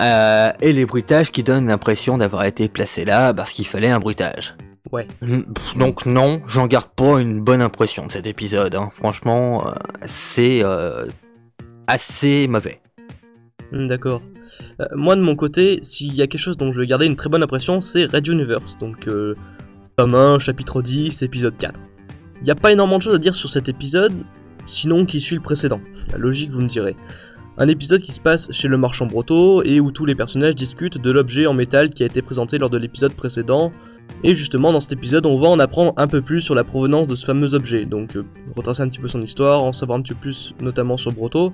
euh, 0.00 0.52
et 0.60 0.72
les 0.72 0.84
bruitages 0.84 1.30
qui 1.30 1.44
donnent 1.44 1.68
l'impression 1.68 2.18
d'avoir 2.18 2.44
été 2.44 2.68
placés 2.68 3.04
là 3.04 3.32
parce 3.32 3.52
qu'il 3.52 3.68
fallait 3.68 3.90
un 3.90 4.00
bruitage. 4.00 4.56
Ouais. 4.92 5.06
Donc 5.76 6.04
non, 6.06 6.42
j'en 6.46 6.66
garde 6.66 6.88
pas 6.94 7.20
une 7.20 7.40
bonne 7.40 7.62
impression 7.62 8.06
de 8.06 8.12
cet 8.12 8.26
épisode. 8.26 8.74
hein. 8.74 8.90
Franchement, 8.96 9.66
euh, 9.68 9.72
c'est 10.06 10.60
euh, 10.62 11.06
assez 11.86 12.46
mauvais. 12.48 12.80
Hmm, 13.72 13.86
D'accord. 13.86 14.22
Euh, 14.80 14.84
moi 14.94 15.16
de 15.16 15.22
mon 15.22 15.36
côté, 15.36 15.78
s'il 15.82 16.14
y 16.14 16.22
a 16.22 16.26
quelque 16.26 16.40
chose 16.40 16.56
dont 16.56 16.72
je 16.72 16.80
vais 16.80 16.86
garder 16.86 17.06
une 17.06 17.16
très 17.16 17.30
bonne 17.30 17.42
impression, 17.42 17.80
c'est 17.80 18.04
Red 18.04 18.26
Universe. 18.26 18.76
Donc, 18.78 19.08
tome 19.96 20.14
1, 20.14 20.38
chapitre 20.38 20.82
10, 20.82 21.22
épisode 21.22 21.56
4. 21.56 21.80
Il 22.40 22.44
n'y 22.44 22.50
a 22.50 22.54
pas 22.54 22.70
énormément 22.72 22.98
de 22.98 23.02
choses 23.02 23.14
à 23.14 23.18
dire 23.18 23.34
sur 23.34 23.48
cet 23.48 23.70
épisode, 23.70 24.12
sinon 24.66 25.06
qui 25.06 25.20
suit 25.22 25.36
le 25.36 25.42
précédent. 25.42 25.80
La 26.12 26.18
logique, 26.18 26.50
vous 26.50 26.60
me 26.60 26.68
direz. 26.68 26.94
Un 27.56 27.68
épisode 27.68 28.02
qui 28.02 28.12
se 28.12 28.20
passe 28.20 28.52
chez 28.52 28.68
le 28.68 28.76
marchand 28.76 29.06
Broto 29.06 29.62
et 29.62 29.80
où 29.80 29.92
tous 29.92 30.04
les 30.04 30.14
personnages 30.14 30.56
discutent 30.56 30.98
de 30.98 31.10
l'objet 31.10 31.46
en 31.46 31.54
métal 31.54 31.88
qui 31.88 32.02
a 32.02 32.06
été 32.06 32.20
présenté 32.20 32.58
lors 32.58 32.68
de 32.68 32.76
l'épisode 32.76 33.14
précédent. 33.14 33.72
Et 34.22 34.34
justement, 34.34 34.72
dans 34.72 34.80
cet 34.80 34.92
épisode, 34.92 35.26
on 35.26 35.38
va 35.38 35.48
en 35.48 35.58
apprendre 35.58 35.92
un 35.96 36.06
peu 36.06 36.22
plus 36.22 36.40
sur 36.40 36.54
la 36.54 36.64
provenance 36.64 37.06
de 37.06 37.14
ce 37.14 37.26
fameux 37.26 37.52
objet. 37.54 37.84
Donc, 37.84 38.16
euh, 38.16 38.24
retracer 38.56 38.82
un 38.82 38.88
petit 38.88 38.98
peu 38.98 39.08
son 39.08 39.22
histoire, 39.22 39.62
en 39.62 39.72
savoir 39.72 39.98
un 39.98 40.02
petit 40.02 40.14
peu 40.14 40.20
plus, 40.20 40.54
notamment 40.60 40.96
sur 40.96 41.12
Broto, 41.12 41.52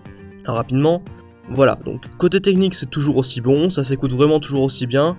euh, 0.48 0.52
rapidement. 0.52 1.02
Voilà, 1.48 1.76
donc 1.84 2.02
côté 2.16 2.40
technique, 2.40 2.74
c'est 2.74 2.88
toujours 2.88 3.16
aussi 3.16 3.40
bon, 3.40 3.70
ça 3.70 3.82
s'écoute 3.82 4.12
vraiment 4.12 4.38
toujours 4.38 4.62
aussi 4.62 4.86
bien. 4.86 5.16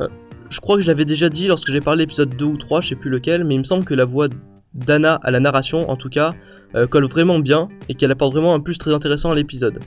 Euh, 0.00 0.08
je 0.48 0.60
crois 0.60 0.76
que 0.76 0.82
je 0.82 0.86
l'avais 0.86 1.04
déjà 1.04 1.28
dit 1.28 1.48
lorsque 1.48 1.70
j'ai 1.70 1.82
parlé 1.82 1.98
de 1.98 2.08
l'épisode 2.08 2.34
2 2.34 2.44
ou 2.46 2.56
3, 2.56 2.80
je 2.80 2.88
sais 2.88 2.94
plus 2.94 3.10
lequel, 3.10 3.44
mais 3.44 3.56
il 3.56 3.58
me 3.58 3.64
semble 3.64 3.84
que 3.84 3.92
la 3.92 4.06
voix 4.06 4.28
d'Anna 4.72 5.20
à 5.22 5.30
la 5.30 5.40
narration, 5.40 5.90
en 5.90 5.96
tout 5.96 6.08
cas, 6.08 6.34
euh, 6.74 6.86
colle 6.86 7.06
vraiment 7.06 7.38
bien 7.40 7.68
et 7.88 7.94
qu'elle 7.94 8.10
apporte 8.10 8.32
vraiment 8.32 8.54
un 8.54 8.60
plus 8.60 8.78
très 8.78 8.94
intéressant 8.94 9.30
à 9.30 9.34
l'épisode. 9.34 9.80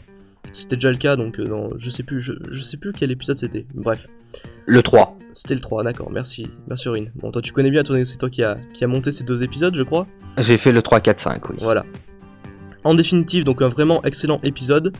C'était 0.51 0.75
déjà 0.77 0.91
le 0.91 0.97
cas, 0.97 1.15
donc 1.15 1.39
euh, 1.39 1.45
non, 1.47 1.71
je 1.77 1.89
sais 1.89 2.03
plus, 2.03 2.21
je, 2.21 2.33
je 2.49 2.61
sais 2.63 2.77
plus 2.77 2.91
quel 2.93 3.11
épisode 3.11 3.35
c'était. 3.35 3.65
Bref, 3.75 4.07
Le 4.65 4.81
3. 4.81 5.17
c'était 5.35 5.53
le 5.55 5.61
3, 5.61 5.83
d'accord, 5.83 6.09
merci, 6.11 6.47
merci 6.67 6.87
Aurine. 6.89 7.11
Bon, 7.15 7.31
toi 7.31 7.41
tu 7.41 7.53
connais 7.53 7.69
bien, 7.71 7.83
c'est 8.05 8.17
toi 8.17 8.29
qui 8.29 8.43
a, 8.43 8.55
qui 8.73 8.83
a 8.83 8.87
monté 8.87 9.11
ces 9.11 9.23
deux 9.23 9.43
épisodes, 9.43 9.75
je 9.75 9.83
crois. 9.83 10.07
J'ai 10.37 10.57
fait 10.57 10.71
le 10.71 10.81
3, 10.81 11.01
4, 11.01 11.19
5, 11.19 11.49
oui. 11.49 11.55
Voilà. 11.59 11.85
En 12.83 12.93
définitive, 12.95 13.43
donc 13.43 13.61
un 13.61 13.67
vraiment 13.67 14.03
excellent 14.03 14.39
épisode. 14.43 14.93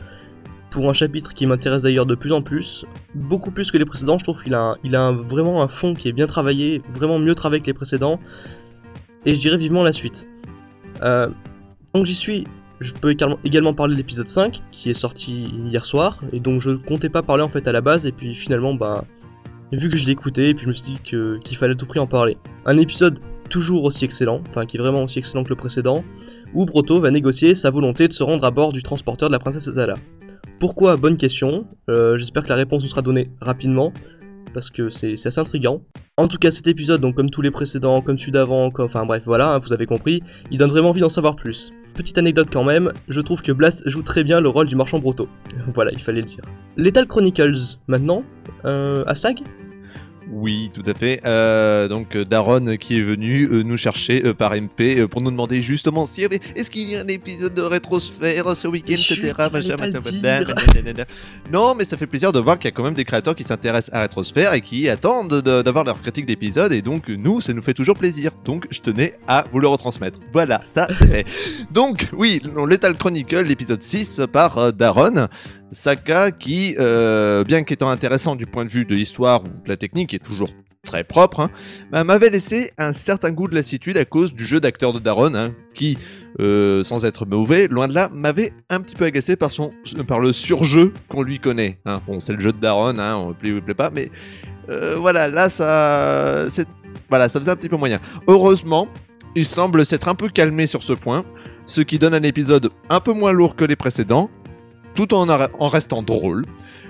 Pour 0.70 0.88
un 0.88 0.92
chapitre 0.92 1.34
qui 1.34 1.46
m'intéresse 1.46 1.82
d'ailleurs 1.82 2.06
de 2.06 2.14
plus 2.14 2.32
en 2.32 2.42
plus. 2.42 2.84
Beaucoup 3.16 3.50
plus 3.50 3.72
que 3.72 3.76
les 3.78 3.84
précédents, 3.84 4.18
je 4.18 4.22
trouve 4.24 4.40
qu'il 4.40 4.54
a, 4.54 4.60
un- 4.60 4.76
il 4.84 4.94
a 4.94 5.02
un- 5.02 5.12
vraiment 5.12 5.64
un 5.64 5.66
fond 5.68 5.94
qui 5.94 6.06
est 6.08 6.12
bien 6.12 6.28
travaillé, 6.28 6.80
vraiment 6.92 7.18
mieux 7.18 7.34
travaillé 7.34 7.60
que 7.60 7.66
les 7.66 7.74
précédents. 7.74 8.20
Et 9.26 9.34
je 9.34 9.40
dirais 9.40 9.56
vivement 9.56 9.82
la 9.82 9.92
suite. 9.92 10.28
Euh, 11.02 11.28
donc 11.92 12.06
j'y 12.06 12.14
suis, 12.14 12.44
je 12.80 12.92
peux 12.94 13.10
également- 13.10 13.74
parler 13.74 13.94
de 13.94 13.98
l'épisode 13.98 14.28
5, 14.28 14.62
qui 14.72 14.90
est 14.90 14.94
sorti 14.94 15.52
hier 15.70 15.84
soir, 15.84 16.20
et 16.32 16.40
donc 16.40 16.60
je 16.60 16.70
comptais 16.70 17.08
pas 17.10 17.22
parler 17.22 17.42
en 17.42 17.48
fait 17.48 17.66
à 17.68 17.72
la 17.72 17.80
base, 17.80 18.06
et 18.06 18.12
puis 18.12 18.34
finalement, 18.34 18.74
bah, 18.74 19.04
vu 19.72 19.88
que 19.90 19.96
je 19.96 20.04
l'ai 20.04 20.12
écouté, 20.12 20.48
et 20.50 20.54
puis 20.54 20.64
je 20.64 20.68
me 20.68 20.74
suis 20.74 20.92
dit 20.94 20.98
qu'il 21.02 21.56
fallait 21.56 21.74
tout 21.74 21.86
prix 21.86 22.00
en 22.00 22.06
parler. 22.06 22.36
Un 22.66 22.76
épisode 22.78 23.18
toujours 23.48 23.84
aussi 23.84 24.04
excellent, 24.04 24.42
enfin 24.48 24.64
qui 24.66 24.76
est 24.76 24.80
vraiment 24.80 25.02
aussi 25.04 25.18
excellent 25.18 25.44
que 25.44 25.48
le 25.50 25.56
précédent, 25.56 26.04
où 26.54 26.66
Broto 26.66 27.00
va 27.00 27.10
négocier 27.10 27.54
sa 27.54 27.70
volonté 27.70 28.08
de 28.08 28.12
se 28.12 28.22
rendre 28.22 28.44
à 28.44 28.50
bord 28.50 28.72
du 28.72 28.82
transporteur 28.82 29.28
de 29.28 29.32
la 29.32 29.38
princesse 29.38 29.68
Azala. 29.68 29.94
Pourquoi? 30.58 30.96
Bonne 30.96 31.16
question. 31.16 31.66
Euh, 31.88 32.18
J'espère 32.18 32.44
que 32.44 32.48
la 32.48 32.54
réponse 32.56 32.82
nous 32.82 32.88
sera 32.88 33.02
donnée 33.02 33.30
rapidement, 33.40 33.92
parce 34.54 34.70
que 34.70 34.88
c'est 34.90 35.14
assez 35.26 35.38
intriguant. 35.40 35.82
En 36.16 36.28
tout 36.28 36.36
cas, 36.38 36.50
cet 36.50 36.66
épisode, 36.66 37.00
donc 37.00 37.14
comme 37.16 37.30
tous 37.30 37.40
les 37.42 37.50
précédents, 37.50 38.02
comme 38.02 38.18
celui 38.18 38.32
d'avant, 38.32 38.70
enfin 38.78 39.06
bref, 39.06 39.22
voilà, 39.26 39.54
hein, 39.54 39.58
vous 39.58 39.72
avez 39.72 39.86
compris, 39.86 40.22
il 40.50 40.58
donne 40.58 40.70
vraiment 40.70 40.90
envie 40.90 41.00
d'en 41.00 41.08
savoir 41.08 41.36
plus. 41.36 41.72
Petite 42.00 42.16
anecdote 42.16 42.48
quand 42.50 42.64
même, 42.64 42.94
je 43.10 43.20
trouve 43.20 43.42
que 43.42 43.52
Blast 43.52 43.86
joue 43.86 44.02
très 44.02 44.24
bien 44.24 44.40
le 44.40 44.48
rôle 44.48 44.66
du 44.66 44.74
marchand 44.74 44.98
Broto. 44.98 45.28
voilà, 45.74 45.90
il 45.92 46.00
fallait 46.00 46.22
le 46.22 46.26
dire. 46.26 46.42
Lethal 46.78 47.06
Chronicles, 47.06 47.76
maintenant, 47.88 48.24
euh, 48.64 49.04
hashtag 49.06 49.42
Oui, 50.32 50.70
tout 50.72 50.82
à 50.86 50.94
fait. 50.94 51.20
Euh, 51.24 51.88
donc 51.88 52.14
euh, 52.14 52.24
Daron 52.24 52.76
qui 52.76 52.98
est 52.98 53.02
venu 53.02 53.48
euh, 53.50 53.62
nous 53.64 53.76
chercher 53.76 54.24
euh, 54.24 54.32
par 54.32 54.54
MP 54.54 55.04
pour 55.10 55.22
nous 55.22 55.30
demander 55.30 55.60
justement 55.60 56.06
s'il 56.06 56.22
y 56.22 56.26
avait 56.26 56.40
est-ce 56.54 56.70
qu'il 56.70 56.88
y 56.88 56.96
a 56.96 57.00
un 57.00 57.08
épisode 57.08 57.52
de 57.54 57.62
rétrosphère 57.62 58.56
ce 58.56 58.68
week-end, 58.68 58.92
etc. 58.94 59.32
machin, 59.52 59.76
machin, 59.76 60.00
machin. 60.00 61.04
Non, 61.50 61.74
mais 61.74 61.84
ça 61.84 61.96
fait 61.96 62.06
plaisir 62.06 62.30
de 62.32 62.38
voir 62.38 62.58
qu'il 62.58 62.68
y 62.68 62.72
a 62.72 62.76
quand 62.76 62.84
même 62.84 62.94
des 62.94 63.04
créateurs 63.04 63.34
qui 63.34 63.42
s'intéressent 63.44 63.92
à 63.92 64.02
rétrosphère 64.02 64.54
et 64.54 64.60
qui 64.60 64.88
attendent 64.88 65.42
de- 65.42 65.62
d'avoir 65.62 65.84
leur 65.84 66.00
critique 66.00 66.26
d'épisode 66.26 66.72
et 66.72 66.82
donc 66.82 67.08
nous, 67.08 67.40
ça 67.40 67.52
nous 67.52 67.62
fait 67.62 67.74
toujours 67.74 67.96
plaisir. 67.96 68.30
Donc 68.44 68.66
je 68.70 68.80
tenais 68.80 69.14
à 69.26 69.44
vous 69.50 69.58
le 69.58 69.66
retransmettre. 69.66 70.20
Voilà, 70.32 70.60
ça 70.70 70.86
c'est 70.96 71.06
fait. 71.08 71.26
Donc 71.72 72.08
oui, 72.12 72.40
Lethal 72.68 72.94
Chronicle, 72.96 73.42
l'épisode 73.42 73.82
6 73.82 74.22
par 74.32 74.72
Daron. 74.72 75.26
Saka 75.72 76.30
qui, 76.30 76.74
euh, 76.78 77.44
bien 77.44 77.62
qu'étant 77.62 77.90
intéressant 77.90 78.36
du 78.36 78.46
point 78.46 78.64
de 78.64 78.70
vue 78.70 78.84
de 78.84 78.94
l'histoire 78.94 79.42
ou 79.44 79.48
de 79.48 79.68
la 79.68 79.76
technique, 79.76 80.14
est 80.14 80.24
toujours 80.24 80.50
très 80.82 81.04
propre, 81.04 81.50
hein, 81.92 82.04
m'avait 82.04 82.30
laissé 82.30 82.72
un 82.78 82.92
certain 82.92 83.32
goût 83.32 83.48
de 83.48 83.54
lassitude 83.54 83.98
à 83.98 84.04
cause 84.06 84.32
du 84.32 84.46
jeu 84.46 84.60
d'acteur 84.60 84.94
de 84.94 84.98
Daron, 84.98 85.34
hein, 85.34 85.52
qui, 85.74 85.98
euh, 86.40 86.82
sans 86.82 87.04
être 87.04 87.26
mauvais, 87.26 87.68
loin 87.68 87.86
de 87.86 87.94
là, 87.94 88.08
m'avait 88.12 88.52
un 88.70 88.80
petit 88.80 88.96
peu 88.96 89.04
agacé 89.04 89.36
par, 89.36 89.50
son, 89.50 89.72
par 90.08 90.20
le 90.20 90.32
surjeu 90.32 90.92
qu'on 91.08 91.22
lui 91.22 91.38
connaît. 91.38 91.78
hein. 91.84 92.00
Bon, 92.06 92.18
c'est 92.18 92.32
le 92.32 92.40
jeu 92.40 92.52
de 92.52 92.58
Daron, 92.58 92.98
hein, 92.98 93.14
on 93.16 93.34
plaît 93.34 93.52
ou 93.52 93.56
il 93.56 93.62
plaît 93.62 93.74
pas, 93.74 93.90
mais 93.90 94.10
euh, 94.70 94.96
voilà, 94.98 95.28
là, 95.28 95.50
ça, 95.50 96.46
voilà, 97.10 97.28
ça 97.28 97.38
faisait 97.38 97.50
un 97.50 97.56
petit 97.56 97.68
peu 97.68 97.76
moyen. 97.76 98.00
Heureusement, 98.26 98.88
il 99.36 99.44
semble 99.44 99.84
s'être 99.84 100.08
un 100.08 100.14
peu 100.14 100.28
calmé 100.28 100.66
sur 100.66 100.82
ce 100.82 100.94
point, 100.94 101.24
ce 101.66 101.82
qui 101.82 101.98
donne 101.98 102.14
un 102.14 102.22
épisode 102.22 102.70
un 102.88 103.00
peu 103.00 103.12
moins 103.12 103.32
lourd 103.32 103.54
que 103.54 103.64
les 103.64 103.76
précédents, 103.76 104.30
tout 104.94 105.14
en, 105.14 105.68
restant 105.68 106.02
drôle. 106.02 106.44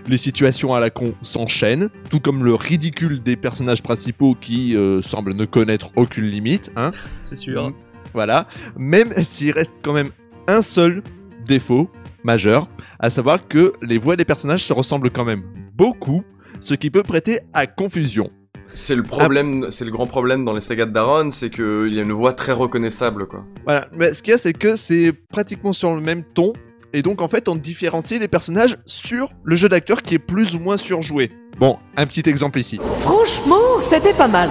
Les 0.06 0.16
situations 0.16 0.74
à 0.74 0.80
la 0.80 0.90
con 0.90 1.14
s'enchaînent, 1.22 1.90
tout 2.10 2.20
comme 2.20 2.44
le 2.44 2.54
ridicule 2.54 3.22
des 3.22 3.36
personnages 3.36 3.82
principaux 3.82 4.34
qui 4.40 4.76
euh, 4.76 5.02
semblent 5.02 5.34
ne 5.34 5.44
connaître 5.44 5.90
aucune 5.96 6.26
limite. 6.26 6.70
Hein. 6.76 6.92
C'est 7.22 7.36
sûr. 7.36 7.68
Mm. 7.68 7.74
Voilà. 8.14 8.46
Même 8.76 9.12
s'il 9.22 9.52
reste 9.52 9.74
quand 9.82 9.92
même 9.92 10.10
un 10.48 10.62
seul 10.62 11.02
défaut 11.46 11.90
majeur, 12.24 12.68
à 12.98 13.10
savoir 13.10 13.46
que 13.46 13.72
les 13.82 13.98
voix 13.98 14.16
des 14.16 14.24
personnages 14.24 14.64
se 14.64 14.72
ressemblent 14.72 15.10
quand 15.10 15.24
même 15.24 15.42
beaucoup, 15.74 16.24
ce 16.60 16.74
qui 16.74 16.90
peut 16.90 17.02
prêter 17.02 17.40
à 17.52 17.66
confusion. 17.66 18.30
C'est 18.72 18.94
le 18.94 19.02
problème, 19.02 19.66
c'est 19.70 19.84
le 19.84 19.90
grand 19.90 20.06
problème 20.06 20.44
dans 20.44 20.52
les 20.52 20.60
sagas 20.60 20.86
de 20.86 20.92
Daron, 20.92 21.30
c'est 21.32 21.50
qu'il 21.50 21.92
y 21.92 21.98
a 21.98 22.02
une 22.02 22.12
voix 22.12 22.32
très 22.32 22.52
reconnaissable, 22.52 23.26
quoi. 23.26 23.44
Voilà, 23.64 23.88
mais 23.92 24.12
ce 24.12 24.22
qu'il 24.22 24.30
y 24.30 24.34
a, 24.34 24.38
c'est 24.38 24.52
que 24.52 24.76
c'est 24.76 25.12
pratiquement 25.12 25.72
sur 25.72 25.94
le 25.94 26.00
même 26.00 26.22
ton, 26.22 26.52
et 26.92 27.02
donc 27.02 27.22
en 27.22 27.28
fait, 27.28 27.48
on 27.48 27.56
différencie 27.56 28.20
les 28.20 28.28
personnages 28.28 28.76
sur 28.86 29.30
le 29.44 29.56
jeu 29.56 29.68
d'acteur 29.68 30.02
qui 30.02 30.14
est 30.14 30.18
plus 30.18 30.54
ou 30.54 30.58
moins 30.58 30.76
surjoué. 30.76 31.30
Bon, 31.58 31.78
un 31.96 32.06
petit 32.06 32.28
exemple 32.28 32.58
ici. 32.58 32.80
Franchement, 33.00 33.80
c'était 33.80 34.12
pas 34.14 34.28
mal. 34.28 34.48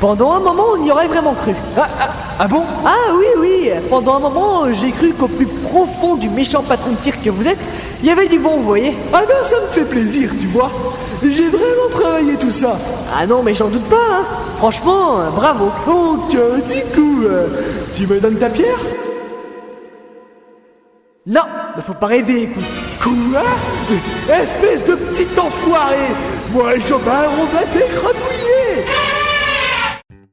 Pendant 0.00 0.32
un 0.32 0.40
moment, 0.40 0.64
on 0.72 0.82
y 0.84 0.90
aurait 0.90 1.08
vraiment 1.08 1.34
cru. 1.34 1.52
Ah, 1.76 1.88
ah, 2.00 2.08
ah 2.38 2.48
bon? 2.48 2.62
Ah 2.86 3.12
oui, 3.12 3.26
oui. 3.38 3.70
Pendant 3.90 4.16
un 4.16 4.20
moment, 4.20 4.72
j'ai 4.72 4.92
cru 4.92 5.12
qu'au 5.12 5.28
plus 5.28 5.46
profond 5.46 6.16
du 6.16 6.30
méchant 6.30 6.62
patron 6.62 6.92
de 6.92 6.96
cirque 6.96 7.22
que 7.22 7.28
vous 7.28 7.46
êtes, 7.46 7.58
il 8.02 8.06
y 8.08 8.10
avait 8.10 8.26
du 8.28 8.38
bon, 8.38 8.56
vous 8.56 8.62
voyez 8.62 8.96
Ah 9.12 9.22
ben, 9.28 9.44
ça 9.44 9.60
me 9.60 9.66
fait 9.66 9.84
plaisir, 9.84 10.30
tu 10.40 10.46
vois. 10.46 10.70
J'ai 11.22 11.50
vraiment 11.50 11.88
travaillé 11.90 12.36
tout 12.36 12.50
ça. 12.50 12.78
Ah 13.14 13.26
non, 13.26 13.42
mais 13.42 13.52
j'en 13.52 13.68
doute 13.68 13.84
pas, 13.90 13.96
hein. 14.10 14.24
Franchement, 14.56 15.20
euh, 15.20 15.30
bravo. 15.30 15.70
Donc, 15.86 16.34
euh, 16.34 16.56
du 16.62 16.82
coup, 16.94 17.22
euh, 17.24 17.48
tu 17.94 18.06
me 18.06 18.18
donnes 18.20 18.38
ta 18.38 18.48
pierre? 18.48 18.78
Non, 21.26 21.42
mais 21.80 21.86
faut 21.86 21.94
pas 21.94 22.06
rêver, 22.06 22.42
écoute. 22.42 22.64
Quoi 23.00 23.44
Espèce 24.28 24.84
de 24.84 24.94
petit 24.94 25.38
enfoiré 25.38 25.96
Moi 26.52 26.76
et 26.76 26.80
Jobin, 26.80 27.24
on 27.38 27.46
va 27.46 27.62
t'écrabouiller 27.64 28.84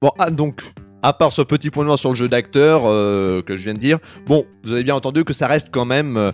Bon, 0.02 0.12
ah, 0.20 0.30
donc, 0.30 0.62
à 1.02 1.14
part 1.14 1.32
ce 1.32 1.42
petit 1.42 1.70
point 1.70 1.86
noir 1.86 1.98
sur 1.98 2.10
le 2.10 2.16
jeu 2.16 2.28
d'acteur 2.28 2.82
euh, 2.86 3.42
que 3.42 3.56
je 3.56 3.64
viens 3.64 3.74
de 3.74 3.80
dire, 3.80 4.00
bon, 4.26 4.46
vous 4.64 4.74
avez 4.74 4.84
bien 4.84 4.96
entendu 4.96 5.24
que 5.24 5.34
ça 5.34 5.48
reste 5.48 5.70
quand 5.72 5.86
même 5.86 6.18
euh, 6.18 6.32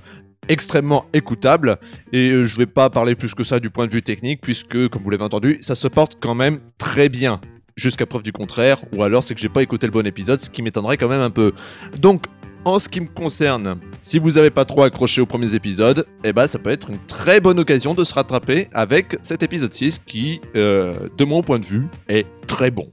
extrêmement 0.50 1.06
écoutable, 1.14 1.78
et 2.12 2.32
euh, 2.32 2.46
je 2.46 2.58
vais 2.58 2.66
pas 2.66 2.90
parler 2.90 3.16
plus 3.16 3.36
que 3.36 3.44
ça 3.44 3.60
du 3.60 3.70
point 3.70 3.86
de 3.86 3.92
vue 3.92 4.02
technique, 4.04 4.42
puisque, 4.42 4.90
comme 4.90 5.04
vous 5.04 5.10
l'avez 5.10 5.24
entendu, 5.24 5.60
ça 5.62 5.76
se 5.76 5.88
porte 5.88 6.18
quand 6.20 6.36
même 6.36 6.60
très 6.78 7.10
bien. 7.10 7.40
Jusqu'à 7.76 8.06
preuve 8.06 8.22
du 8.22 8.32
contraire, 8.32 8.84
ou 8.94 9.02
alors 9.02 9.24
c'est 9.24 9.34
que 9.34 9.42
j'ai 9.42 9.50
pas 9.50 9.64
écouté 9.64 9.88
le 9.88 9.92
bon 9.92 10.06
épisode, 10.06 10.42
ce 10.42 10.50
qui 10.50 10.62
m'étonnerait 10.62 10.98
quand 10.98 11.08
même 11.08 11.22
un 11.22 11.32
peu. 11.32 11.54
Donc, 12.00 12.26
en 12.66 12.80
ce 12.80 12.88
qui 12.90 13.02
me 13.02 13.08
concerne, 13.08 13.78
si 14.02 14.20
vous 14.20 14.38
avez 14.38 14.50
pas 14.50 14.66
trop 14.66 14.84
accroché 14.84 15.22
aux 15.22 15.26
premiers 15.26 15.56
épisodes, 15.56 16.06
eh 16.24 16.32
ben 16.34 16.48
ça 16.48 16.60
peut 16.60 16.70
être 16.70 16.90
une 16.90 17.00
très 17.08 17.40
bonne 17.42 17.60
occasion 17.60 17.94
de 17.94 18.04
se 18.04 18.14
rattraper 18.14 18.70
avec 18.74 19.18
cet 19.22 19.44
épisode 19.44 19.74
6 19.74 20.00
qui, 20.06 20.40
euh, 20.56 21.10
de 21.18 21.26
mon 21.26 21.44
point 21.44 21.60
de 21.60 21.66
vue, 21.66 21.88
est 22.08 22.26
très 22.48 22.72
bon. 22.72 22.88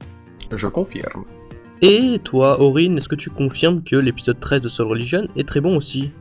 Je 0.53 0.67
confirme. 0.67 1.25
Et 1.81 2.19
toi, 2.23 2.59
Aurine, 2.61 2.97
est-ce 2.97 3.07
que 3.07 3.15
tu 3.15 3.29
confirmes 3.29 3.81
que 3.83 3.95
l'épisode 3.95 4.39
13 4.39 4.61
de 4.61 4.69
Soul 4.69 4.87
Religion 4.87 5.27
est 5.35 5.47
très 5.47 5.61
bon 5.61 5.75
aussi? 5.77 6.11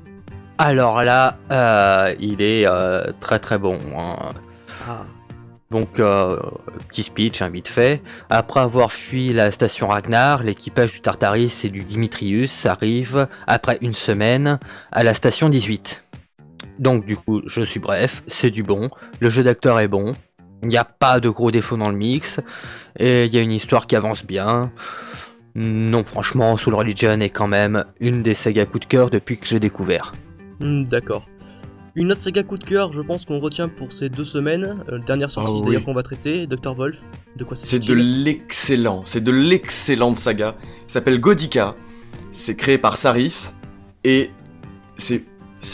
Alors 0.58 1.02
là, 1.02 1.38
euh, 1.50 2.14
il 2.20 2.40
est 2.40 2.66
euh, 2.66 3.12
très 3.20 3.38
très 3.38 3.58
bon. 3.58 3.78
hein. 3.96 4.16
Ah. 4.88 5.04
Donc, 5.70 6.00
euh, 6.00 6.36
petit 6.88 7.04
speech, 7.04 7.42
hein, 7.42 7.48
vite 7.48 7.68
fait. 7.68 8.02
Après 8.28 8.58
avoir 8.58 8.92
fui 8.92 9.32
la 9.32 9.52
station 9.52 9.86
Ragnar, 9.86 10.42
l'équipage 10.42 10.90
du 10.92 11.00
Tartaris 11.00 11.60
et 11.62 11.68
du 11.68 11.84
Dimitrius 11.84 12.66
arrive, 12.66 13.28
après 13.46 13.78
une 13.80 13.94
semaine, 13.94 14.58
à 14.90 15.04
la 15.04 15.14
station 15.14 15.48
18. 15.48 16.04
Donc, 16.80 17.04
du 17.06 17.16
coup, 17.16 17.42
je 17.46 17.62
suis 17.62 17.78
bref, 17.78 18.24
c'est 18.26 18.50
du 18.50 18.64
bon. 18.64 18.90
Le 19.20 19.30
jeu 19.30 19.44
d'acteur 19.44 19.78
est 19.78 19.86
bon. 19.86 20.14
Il 20.62 20.68
n'y 20.68 20.76
a 20.76 20.84
pas 20.84 21.20
de 21.20 21.28
gros 21.28 21.52
défauts 21.52 21.76
dans 21.76 21.88
le 21.88 21.96
mix. 21.96 22.40
Et 22.98 23.26
il 23.26 23.34
y 23.34 23.38
a 23.38 23.40
une 23.40 23.52
histoire 23.52 23.86
qui 23.86 23.94
avance 23.94 24.26
bien. 24.26 24.72
Non, 25.54 26.02
franchement, 26.04 26.56
Soul 26.56 26.74
Religion 26.74 27.20
est 27.20 27.30
quand 27.30 27.48
même 27.48 27.84
une 28.00 28.22
des 28.22 28.34
sagas 28.34 28.66
coup 28.66 28.80
de 28.80 28.86
cœur 28.86 29.10
depuis 29.10 29.38
que 29.38 29.46
j'ai 29.46 29.60
découvert. 29.60 30.12
Hmm, 30.58 30.84
D'accord. 30.84 31.29
Une 31.96 32.12
autre 32.12 32.20
saga 32.20 32.42
coup 32.44 32.56
de 32.56 32.64
cœur, 32.64 32.92
je 32.92 33.00
pense 33.00 33.24
qu'on 33.24 33.40
retient 33.40 33.68
pour 33.68 33.92
ces 33.92 34.08
deux 34.08 34.24
semaines. 34.24 34.84
euh, 34.90 34.98
dernière 34.98 35.30
sortie 35.30 35.50
Ah 35.52 35.58
oui. 35.58 35.66
d'ailleurs 35.66 35.84
qu'on 35.84 35.94
va 35.94 36.02
traiter, 36.04 36.46
Dr. 36.46 36.74
Wolf. 36.74 36.98
De 37.36 37.44
quoi 37.44 37.56
C'est 37.56 37.80
de 37.80 37.94
l'excellent, 37.94 39.02
c'est 39.04 39.22
de 39.22 39.32
l'excellente 39.32 40.16
saga. 40.16 40.56
Il 40.86 40.92
s'appelle 40.92 41.20
Godika. 41.20 41.74
C'est 42.32 42.54
créé 42.54 42.78
par 42.78 42.96
Saris 42.96 43.50
et 44.04 44.30
c'est 44.96 45.24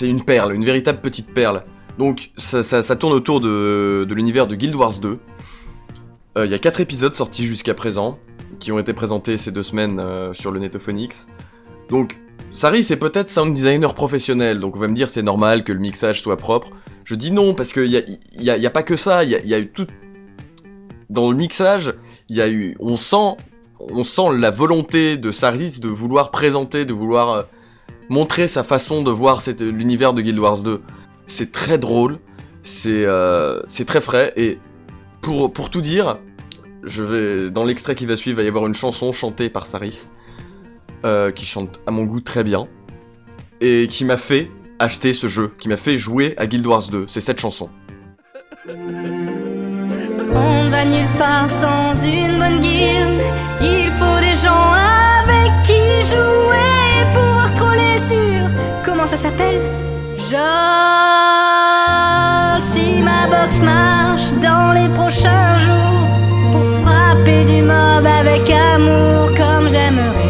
une 0.08 0.22
perle, 0.24 0.54
une 0.54 0.64
véritable 0.64 1.00
petite 1.00 1.32
perle. 1.34 1.64
Donc 1.98 2.30
ça, 2.36 2.62
ça- 2.62 2.82
ça 2.82 2.96
tourne 2.96 3.12
autour 3.12 3.40
de, 3.40 4.06
de 4.08 4.14
l'univers 4.14 4.46
de 4.46 4.54
Guild 4.54 4.74
Wars 4.74 4.98
2. 5.00 5.18
Euh, 6.38 6.46
Il 6.46 6.50
y 6.50 6.54
a 6.54 6.58
quatre 6.58 6.80
épisodes 6.80 7.14
sortis 7.14 7.46
jusqu'à 7.46 7.74
présent 7.74 8.18
qui 8.58 8.72
ont 8.72 8.78
été 8.78 8.92
présentés 8.94 9.36
ces 9.36 9.50
deux 9.50 9.62
semaines 9.62 9.98
euh, 10.00 10.32
sur 10.32 10.50
le 10.50 10.60
Netophonix. 10.60 11.26
Donc 11.90 12.18
Saris 12.52 12.86
est 12.90 12.96
peut-être 12.96 13.28
sound 13.28 13.52
designer 13.52 13.94
professionnel, 13.94 14.60
donc 14.60 14.76
on 14.76 14.78
va 14.78 14.88
me 14.88 14.94
dire 14.94 15.08
c'est 15.08 15.22
normal 15.22 15.62
que 15.62 15.72
le 15.72 15.78
mixage 15.78 16.22
soit 16.22 16.36
propre. 16.38 16.70
Je 17.04 17.14
dis 17.14 17.30
non 17.30 17.54
parce 17.54 17.72
qu'il 17.72 17.86
y 17.86 17.96
a, 17.98 18.56
y 18.56 18.66
a- 18.66 18.70
pas 18.70 18.82
que 18.82 18.96
ça, 18.96 19.24
il 19.24 19.30
y 19.30 19.54
a, 19.54 19.58
eu 19.58 19.68
tout 19.68 19.86
dans 21.10 21.30
le 21.30 21.36
mixage, 21.36 21.94
il 22.28 22.36
y 22.36 22.40
a 22.40 22.48
eu, 22.48 22.76
on 22.80 22.96
sent, 22.96 23.36
on 23.78 24.02
sent 24.02 24.38
la 24.38 24.50
volonté 24.50 25.16
de 25.16 25.30
Saris 25.30 25.80
de 25.80 25.88
vouloir 25.88 26.30
présenter, 26.30 26.84
de 26.84 26.92
vouloir 26.92 27.30
euh, 27.30 27.42
montrer 28.08 28.48
sa 28.48 28.64
façon 28.64 29.02
de 29.02 29.10
voir 29.10 29.40
l'univers 29.60 30.14
de 30.14 30.22
Guild 30.22 30.38
Wars 30.38 30.62
2. 30.62 30.80
C'est 31.26 31.52
très 31.52 31.78
drôle, 31.78 32.18
c'est 32.62 33.04
euh, 33.04 33.60
c'est 33.68 33.84
très 33.84 34.00
frais 34.00 34.32
et 34.36 34.58
pour 35.20 35.52
pour 35.52 35.70
tout 35.70 35.80
dire, 35.82 36.18
je 36.84 37.02
vais 37.02 37.50
dans 37.50 37.64
l'extrait 37.64 37.94
qui 37.94 38.06
va 38.06 38.16
suivre, 38.16 38.40
il 38.40 38.42
va 38.42 38.44
y 38.44 38.48
avoir 38.48 38.66
une 38.66 38.74
chanson 38.74 39.12
chantée 39.12 39.50
par 39.50 39.66
Saris 39.66 40.10
euh, 41.04 41.30
qui 41.30 41.44
chante 41.44 41.80
à 41.86 41.90
mon 41.90 42.04
goût 42.04 42.20
très 42.20 42.44
bien 42.44 42.68
et 43.60 43.88
qui 43.88 44.04
m'a 44.04 44.16
fait 44.16 44.50
acheter 44.78 45.12
ce 45.12 45.28
jeu, 45.28 45.52
qui 45.58 45.68
m'a 45.68 45.76
fait 45.76 45.98
jouer 45.98 46.34
à 46.36 46.46
Guild 46.46 46.66
Wars 46.66 46.88
2. 46.90 47.06
C'est 47.08 47.20
cette 47.20 47.40
chanson. 47.40 47.68
On 48.68 50.64
ne 50.64 50.70
va 50.70 50.84
nulle 50.84 51.06
part 51.18 51.50
sans 51.50 51.94
une 52.04 52.38
bonne 52.38 52.60
guilde. 52.60 53.20
Il 53.60 53.90
faut 53.92 54.20
des 54.20 54.34
gens 54.34 54.72
avec 54.72 55.50
qui 55.64 56.02
jouer 56.06 57.04
pouvoir 57.14 57.54
troller 57.54 57.98
sur. 57.98 58.50
Comment 58.84 59.06
ça 59.06 59.16
s'appelle? 59.16 59.60
Jol. 60.18 60.40
Si 62.60 63.02
ma 63.02 63.26
box 63.28 63.60
marche 63.60 64.30
dans 64.42 64.72
les 64.72 64.88
prochains 64.94 65.58
jours, 65.60 66.08
pour 66.52 66.64
frapper 66.82 67.44
du 67.44 67.62
mob 67.62 68.04
avec 68.04 68.50
amour 68.50 69.30
comme 69.36 69.68
j'aimerais. 69.68 70.25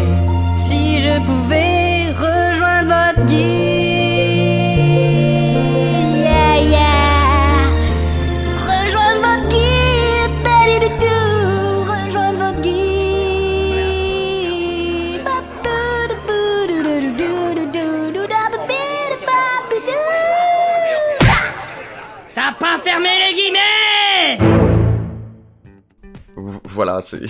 Voilà, 26.77 27.01
c'est 27.01 27.25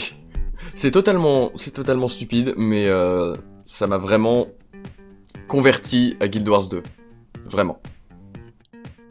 c'est 0.73 0.91
totalement 0.91 1.51
c'est 1.55 1.71
totalement 1.71 2.09
stupide, 2.09 2.53
mais 2.57 2.87
euh, 2.87 3.35
ça 3.65 3.87
m'a 3.87 3.97
vraiment 3.97 4.47
converti 5.47 6.17
à 6.19 6.27
Guild 6.27 6.47
Wars 6.49 6.67
2, 6.67 6.83
vraiment. 7.45 7.79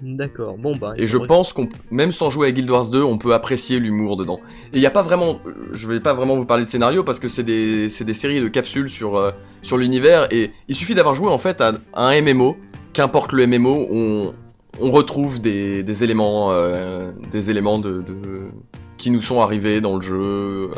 D'accord, 0.02 0.58
bon 0.58 0.76
bah. 0.76 0.92
Et 0.98 1.06
je 1.06 1.16
pense 1.16 1.54
qu'on, 1.54 1.70
même 1.90 2.12
sans 2.12 2.28
jouer 2.28 2.48
à 2.48 2.52
Guild 2.52 2.68
Wars 2.68 2.90
2, 2.90 3.02
on 3.02 3.16
peut 3.16 3.32
apprécier 3.32 3.78
l'humour 3.78 4.18
dedans. 4.18 4.40
Et 4.74 4.76
il 4.76 4.82
y 4.82 4.86
a 4.86 4.90
pas 4.90 5.00
vraiment, 5.00 5.40
je 5.72 5.88
vais 5.88 6.00
pas 6.00 6.12
vraiment 6.12 6.36
vous 6.36 6.44
parler 6.44 6.66
de 6.66 6.68
scénario 6.68 7.02
parce 7.02 7.18
que 7.18 7.30
c'est 7.30 7.42
des, 7.44 7.88
séries 7.88 8.42
de 8.42 8.48
capsules 8.48 8.90
sur, 8.90 9.16
euh, 9.16 9.30
sur 9.62 9.78
l'univers 9.78 10.28
et 10.30 10.50
il 10.68 10.74
suffit 10.74 10.94
d'avoir 10.94 11.14
joué 11.14 11.30
en 11.30 11.38
fait 11.38 11.62
à, 11.62 11.72
à 11.94 12.08
un 12.08 12.20
MMO, 12.20 12.58
qu'importe 12.92 13.32
le 13.32 13.46
MMO, 13.46 13.86
on, 13.90 14.34
on 14.80 14.90
retrouve 14.90 15.40
des, 15.40 15.82
des 15.82 16.04
éléments, 16.04 16.52
euh, 16.52 17.10
des 17.30 17.50
éléments 17.50 17.78
de, 17.78 18.02
de- 18.02 18.50
qui 18.96 19.10
nous 19.10 19.22
sont 19.22 19.40
arrivés 19.40 19.80
dans 19.80 19.96
le 19.96 20.02
jeu. 20.02 20.70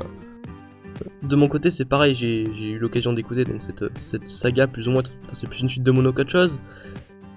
De 1.22 1.36
mon 1.36 1.48
côté, 1.48 1.70
c'est 1.70 1.84
pareil, 1.84 2.16
j'ai 2.16 2.50
j'ai 2.56 2.70
eu 2.70 2.78
l'occasion 2.78 3.12
d'écouter 3.12 3.44
donc 3.44 3.62
cette, 3.62 3.84
cette 3.98 4.26
saga 4.26 4.66
plus 4.66 4.88
ou 4.88 4.90
moins, 4.92 5.02
enfin, 5.02 5.32
c'est 5.32 5.48
plus 5.48 5.60
une 5.60 5.68
suite 5.68 5.84
de 5.84 5.90
mono 5.90 6.12
qu'autre 6.12 6.30
chose. 6.30 6.60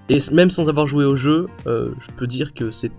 Et 0.10 0.20
même 0.32 0.50
sans 0.50 0.68
avoir 0.68 0.88
joué 0.88 1.06
au 1.06 1.16
jeu, 1.16 1.48
euh, 1.68 1.92
je 2.00 2.12
peux 2.12 2.28
dire 2.28 2.54
que 2.54 2.72
c'est, 2.72 2.92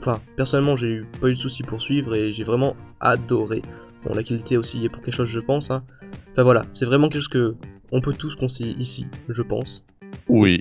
enfin, 0.00 0.20
personnellement, 0.36 0.74
j'ai 0.74 0.88
eu 0.88 1.06
pas 1.20 1.28
eu 1.28 1.34
de 1.34 1.38
soucis 1.38 1.62
pour 1.62 1.80
suivre 1.82 2.14
et 2.14 2.32
j'ai 2.32 2.44
vraiment 2.44 2.74
adoré. 3.00 3.62
Bon, 4.04 4.14
la 4.14 4.22
qualité 4.22 4.56
aussi 4.56 4.84
est 4.84 4.88
pour 4.88 5.02
quelque 5.02 5.14
chose, 5.14 5.28
je 5.28 5.40
pense. 5.40 5.70
Hein. 5.70 5.84
Enfin 6.32 6.42
voilà, 6.42 6.66
c'est 6.70 6.86
vraiment 6.86 7.08
quelque 7.08 7.20
chose 7.22 7.28
que 7.28 7.54
on 7.92 8.00
peut 8.00 8.14
tous 8.14 8.34
conseiller 8.36 8.74
ici, 8.78 9.06
je 9.28 9.42
pense. 9.42 9.84
Oui. 10.28 10.60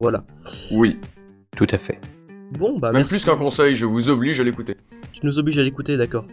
Voilà. 0.00 0.24
Oui. 0.72 0.98
Tout 1.56 1.66
à 1.70 1.78
fait. 1.78 2.00
Bon 2.58 2.78
bah 2.78 2.88
Même 2.88 3.00
merci. 3.00 3.14
plus 3.14 3.24
qu'un 3.24 3.36
conseil, 3.36 3.74
je 3.76 3.86
vous 3.86 4.08
oblige 4.10 4.40
à 4.40 4.44
l'écouter. 4.44 4.76
Tu 5.18 5.24
nous 5.24 5.38
obliges 5.38 5.58
à 5.58 5.62
l'écouter, 5.62 5.96
d'accord. 5.96 6.26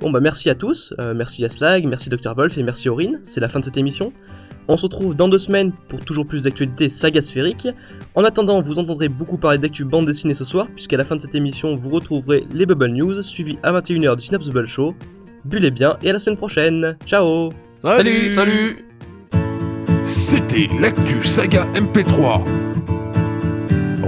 Bon 0.00 0.10
bah 0.10 0.20
merci 0.20 0.48
à 0.48 0.54
tous, 0.54 0.94
euh, 1.00 1.14
merci 1.14 1.44
à 1.44 1.48
Slag, 1.48 1.84
merci 1.84 2.08
Dr 2.08 2.34
Wolf 2.36 2.56
et 2.56 2.62
merci 2.62 2.88
Aurine, 2.88 3.20
c'est 3.24 3.40
la 3.40 3.48
fin 3.48 3.58
de 3.58 3.64
cette 3.64 3.76
émission. 3.76 4.12
On 4.68 4.76
se 4.76 4.82
retrouve 4.82 5.16
dans 5.16 5.28
deux 5.28 5.38
semaines 5.38 5.72
pour 5.88 6.00
toujours 6.04 6.26
plus 6.26 6.44
d'actualités 6.44 6.88
saga 6.88 7.22
sphérique. 7.22 7.68
En 8.14 8.22
attendant, 8.22 8.62
vous 8.62 8.78
entendrez 8.78 9.08
beaucoup 9.08 9.36
parler 9.36 9.58
d'actu 9.58 9.84
bande 9.84 10.06
dessinée 10.06 10.34
ce 10.34 10.44
soir, 10.44 10.68
puisqu'à 10.74 10.96
la 10.96 11.04
fin 11.04 11.16
de 11.16 11.20
cette 11.20 11.34
émission, 11.34 11.76
vous 11.76 11.90
retrouverez 11.90 12.46
les 12.52 12.66
Bubble 12.66 12.88
News, 12.88 13.22
suivis 13.22 13.58
à 13.62 13.72
21h 13.72 14.16
du 14.16 14.24
Snaps 14.24 14.46
Bubble 14.46 14.68
Show. 14.68 14.94
Bullez 15.44 15.72
bien 15.72 15.96
et 16.02 16.10
à 16.10 16.12
la 16.12 16.18
semaine 16.18 16.38
prochaine. 16.38 16.96
Ciao 17.06 17.52
Salut 17.72 18.28
Salut 18.28 18.86
C'était 20.04 20.68
l'actu 20.80 21.24
saga 21.24 21.66
MP3. 21.74 22.42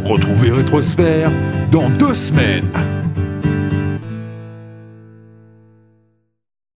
Retrouvez 0.05 0.53
Rétrosphère 0.53 1.31
dans 1.73 1.91
deux 1.91 2.15
semaines. 2.15 2.71